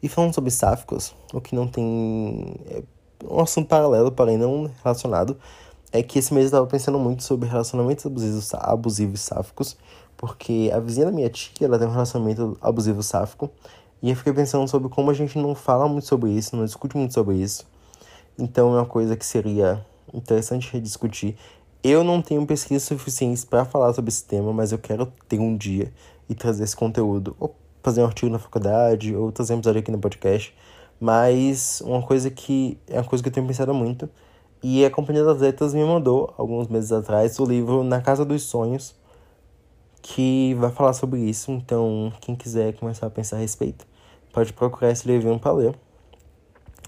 E 0.00 0.08
falando 0.08 0.34
sobre 0.34 0.52
sáficos, 0.52 1.14
o 1.32 1.40
que 1.40 1.54
não 1.56 1.66
tem. 1.66 2.54
É 2.70 2.82
um 3.28 3.40
assunto 3.40 3.68
paralelo, 3.68 4.10
porém 4.12 4.36
não 4.36 4.70
relacionado, 4.82 5.36
é 5.92 6.02
que 6.02 6.18
esse 6.18 6.32
mês 6.32 6.46
eu 6.46 6.52
tava 6.52 6.66
pensando 6.66 6.98
muito 6.98 7.22
sobre 7.22 7.48
relacionamentos 7.48 8.06
abusivos, 8.06 8.54
abusivos 8.54 9.20
sáficos, 9.20 9.76
porque 10.16 10.70
a 10.72 10.78
vizinha 10.78 11.06
da 11.06 11.12
minha 11.12 11.28
tia, 11.28 11.66
ela 11.66 11.78
tem 11.78 11.86
um 11.86 11.92
relacionamento 11.92 12.56
abusivo 12.60 13.02
sáfico, 13.02 13.50
e 14.02 14.10
eu 14.10 14.16
fiquei 14.16 14.32
pensando 14.32 14.66
sobre 14.68 14.88
como 14.88 15.10
a 15.10 15.14
gente 15.14 15.38
não 15.38 15.54
fala 15.54 15.86
muito 15.86 16.06
sobre 16.06 16.30
isso, 16.30 16.56
não 16.56 16.64
discute 16.64 16.96
muito 16.96 17.14
sobre 17.14 17.36
isso. 17.36 17.66
Então 18.38 18.74
é 18.74 18.80
uma 18.80 18.86
coisa 18.86 19.16
que 19.16 19.24
seria 19.24 19.84
interessante 20.12 20.72
rediscutir. 20.72 21.36
Eu 21.84 22.02
não 22.02 22.22
tenho 22.22 22.44
pesquisa 22.46 22.84
suficiente 22.84 23.46
para 23.46 23.64
falar 23.64 23.92
sobre 23.92 24.08
esse 24.08 24.24
tema, 24.24 24.52
mas 24.52 24.72
eu 24.72 24.78
quero 24.78 25.12
ter 25.28 25.38
um 25.38 25.56
dia 25.56 25.92
e 26.28 26.34
trazer 26.34 26.64
esse 26.64 26.74
conteúdo, 26.74 27.36
ou 27.38 27.54
fazer 27.82 28.02
um 28.02 28.06
artigo 28.06 28.32
na 28.32 28.38
faculdade, 28.38 29.14
ou 29.14 29.30
trazer 29.30 29.54
um 29.54 29.58
episódio 29.58 29.80
aqui 29.80 29.90
no 29.90 29.98
podcast. 29.98 30.54
Mas 31.02 31.82
uma 31.84 32.00
coisa 32.00 32.30
que 32.30 32.78
é 32.86 32.96
uma 32.96 33.02
coisa 33.04 33.24
que 33.24 33.28
eu 33.28 33.32
tenho 33.32 33.44
pensado 33.44 33.74
muito. 33.74 34.08
E 34.62 34.84
a 34.84 34.90
Companhia 34.90 35.24
das 35.24 35.40
Letras 35.40 35.74
me 35.74 35.82
mandou, 35.82 36.32
alguns 36.38 36.68
meses 36.68 36.92
atrás, 36.92 37.40
o 37.40 37.44
livro 37.44 37.82
Na 37.82 38.00
Casa 38.00 38.24
dos 38.24 38.44
Sonhos, 38.44 38.94
que 40.00 40.54
vai 40.60 40.70
falar 40.70 40.92
sobre 40.92 41.18
isso. 41.18 41.50
Então, 41.50 42.12
quem 42.20 42.36
quiser 42.36 42.74
começar 42.74 43.08
a 43.08 43.10
pensar 43.10 43.34
a 43.34 43.40
respeito, 43.40 43.84
pode 44.32 44.52
procurar 44.52 44.92
esse 44.92 45.04
livrinho 45.08 45.40
para 45.40 45.50
ler. 45.50 45.74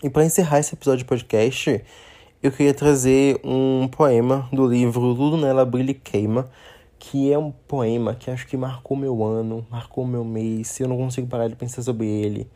E 0.01 0.09
para 0.09 0.25
encerrar 0.25 0.61
esse 0.61 0.77
episódio 0.77 0.99
de 0.99 1.07
podcast, 1.07 1.85
eu 2.41 2.53
queria 2.53 2.73
trazer 2.73 3.41
um 3.43 3.89
poema 3.89 4.49
do 4.53 4.65
livro 4.65 5.13
Tudo 5.17 5.37
Nela 5.37 5.65
Brilha 5.65 5.91
e 5.91 5.95
Queima, 5.95 6.49
que 7.01 7.33
é 7.33 7.37
um 7.37 7.51
poema 7.51 8.15
que 8.15 8.31
acho 8.31 8.47
que 8.47 8.57
marcou 8.57 8.97
meu 8.97 9.25
ano, 9.25 9.67
marcou 9.69 10.07
meu 10.07 10.25
mês, 10.25 10.79
eu 10.79 10.87
não 10.87 10.97
consigo 10.97 11.27
parar 11.27 11.49
de 11.49 11.57
pensar 11.57 11.83
sobre 11.83 12.07
ele. 12.07 12.49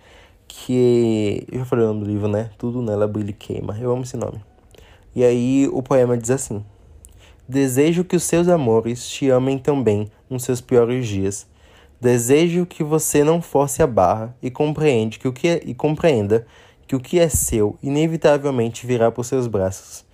Que. 0.48 1.46
Eu 1.52 1.60
já 1.60 1.64
falei 1.64 1.84
o 1.84 1.88
nome 1.88 2.00
do 2.00 2.10
livro, 2.10 2.26
né? 2.26 2.50
Tudo 2.58 2.82
Nela 2.82 3.06
Brilha 3.06 3.30
e 3.30 3.34
Queima. 3.34 3.78
Eu 3.78 3.92
amo 3.92 4.02
esse 4.02 4.16
nome. 4.16 4.42
E 5.14 5.22
aí 5.22 5.68
o 5.70 5.82
poema 5.82 6.16
diz 6.16 6.30
assim: 6.30 6.64
Desejo 7.46 8.04
que 8.04 8.16
os 8.16 8.24
seus 8.24 8.48
amores 8.48 9.08
te 9.08 9.30
amem 9.30 9.58
também 9.58 10.10
nos 10.28 10.42
seus 10.42 10.60
piores 10.60 11.06
dias 11.06 11.46
Desejo 12.00 12.64
que 12.64 12.84
você 12.84 13.24
não 13.24 13.42
force 13.42 13.82
a 13.82 13.86
barra 13.86 14.32
e 14.40 14.52
compreende 14.52 15.18
que 15.18 15.26
o 15.26 15.32
que 15.32 15.48
é, 15.48 15.60
e 15.64 15.74
compreenda 15.74 16.46
que 16.86 16.94
o 16.94 17.00
que 17.00 17.18
é 17.18 17.28
seu 17.28 17.76
inevitavelmente 17.82 18.86
virá 18.86 19.10
por 19.10 19.24
seus 19.24 19.48
braços. 19.48 20.04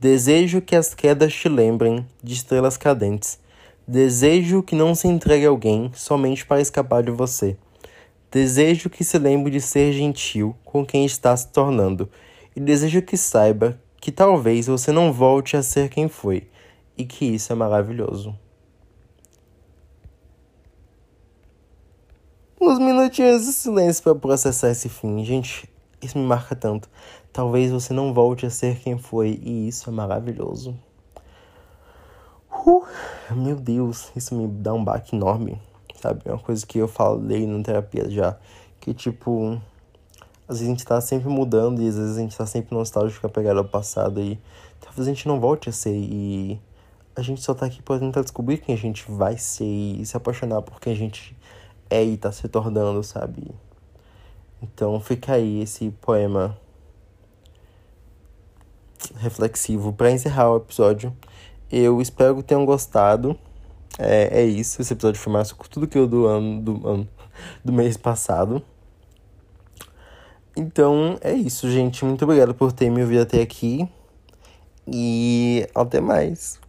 Desejo 0.00 0.60
que 0.60 0.74
as 0.74 0.92
quedas 0.92 1.32
te 1.32 1.48
lembrem 1.48 2.04
de 2.20 2.34
estrelas 2.34 2.76
cadentes. 2.76 3.38
Desejo 3.86 4.60
que 4.60 4.74
não 4.74 4.92
se 4.92 5.06
entregue 5.06 5.46
a 5.46 5.50
alguém 5.50 5.92
somente 5.94 6.44
para 6.44 6.60
escapar 6.60 7.04
de 7.04 7.12
você. 7.12 7.56
Desejo 8.30 8.88
que 8.88 9.02
se 9.02 9.18
lembre 9.18 9.50
de 9.50 9.60
ser 9.60 9.92
gentil 9.92 10.56
com 10.64 10.84
quem 10.86 11.04
está 11.04 11.36
se 11.36 11.48
tornando. 11.48 12.08
E 12.54 12.60
desejo 12.60 13.02
que 13.02 13.16
saiba 13.16 13.80
que 14.00 14.12
talvez 14.12 14.66
você 14.66 14.92
não 14.92 15.12
volte 15.12 15.56
a 15.56 15.62
ser 15.62 15.88
quem 15.88 16.08
foi. 16.08 16.48
E 16.96 17.04
que 17.04 17.24
isso 17.24 17.52
é 17.52 17.56
maravilhoso. 17.56 18.34
uns 22.60 22.78
minutinhos 22.78 23.46
de 23.46 23.52
silêncio 23.52 24.02
para 24.02 24.14
processar 24.14 24.70
esse 24.70 24.88
fim. 24.88 25.24
Gente, 25.24 25.68
isso 26.00 26.18
me 26.18 26.24
marca 26.24 26.54
tanto. 26.54 26.88
Talvez 27.32 27.72
você 27.72 27.92
não 27.92 28.12
volte 28.12 28.46
a 28.46 28.50
ser 28.50 28.78
quem 28.78 28.98
foi, 28.98 29.40
e 29.42 29.68
isso 29.68 29.88
é 29.88 29.92
maravilhoso. 29.92 30.76
Uh, 32.52 32.84
meu 33.30 33.56
Deus, 33.56 34.12
isso 34.14 34.34
me 34.34 34.46
dá 34.46 34.74
um 34.74 34.84
baque 34.84 35.16
enorme, 35.16 35.60
sabe? 36.00 36.22
É 36.24 36.32
uma 36.32 36.38
coisa 36.38 36.66
que 36.66 36.78
eu 36.78 36.88
falei 36.88 37.46
na 37.46 37.62
terapia 37.62 38.08
já, 38.08 38.36
que 38.80 38.94
tipo, 38.94 39.60
às 40.48 40.58
vezes 40.58 40.66
a 40.66 40.70
gente 40.70 40.84
tá 40.84 41.00
sempre 41.00 41.28
mudando 41.28 41.82
e 41.82 41.88
às 41.88 41.96
vezes 41.96 42.16
a 42.16 42.20
gente 42.20 42.36
tá 42.36 42.46
sempre 42.46 42.74
nostálgico 42.74 43.26
apegado 43.26 43.58
ao 43.58 43.64
passado 43.64 44.20
e 44.20 44.40
talvez 44.80 45.06
a 45.06 45.10
gente 45.10 45.28
não 45.28 45.38
volte 45.38 45.68
a 45.68 45.72
ser 45.72 45.94
e 45.94 46.60
a 47.14 47.22
gente 47.22 47.42
só 47.42 47.54
tá 47.54 47.66
aqui 47.66 47.82
pra 47.82 47.98
tentar 47.98 48.22
descobrir 48.22 48.58
quem 48.58 48.74
a 48.74 48.78
gente 48.78 49.04
vai 49.10 49.36
ser 49.36 49.64
e 49.64 50.04
se 50.06 50.16
apaixonar 50.16 50.62
por 50.62 50.80
quem 50.80 50.92
a 50.92 50.96
gente 50.96 51.36
é 51.88 52.02
e 52.02 52.16
tá 52.16 52.32
se 52.32 52.48
tornando, 52.48 53.02
sabe? 53.02 53.50
Então 54.62 55.00
fica 55.00 55.34
aí 55.34 55.62
esse 55.62 55.90
poema 56.00 56.56
reflexivo 59.16 59.92
para 59.92 60.10
encerrar 60.10 60.50
o 60.50 60.56
episódio. 60.56 61.14
Eu 61.70 62.00
espero 62.00 62.36
que 62.36 62.42
tenham 62.42 62.64
gostado. 62.64 63.38
É, 63.98 64.42
é 64.42 64.44
isso, 64.44 64.80
esse 64.80 64.92
episódio 64.92 65.20
foi 65.20 65.32
mais 65.32 65.54
tudo 65.70 65.86
que 65.86 65.98
eu 65.98 66.06
do 66.06 66.26
ano 66.26 66.60
do, 66.60 66.88
ano, 66.88 67.08
do 67.64 67.72
mês 67.72 67.96
passado. 67.96 68.62
Então 70.56 71.18
é 71.20 71.32
isso, 71.32 71.70
gente. 71.70 72.04
Muito 72.04 72.24
obrigado 72.24 72.54
por 72.54 72.72
ter 72.72 72.90
me 72.90 73.02
ouvido 73.02 73.22
até 73.22 73.40
aqui. 73.40 73.88
E 74.86 75.66
até 75.74 76.00
mais. 76.00 76.60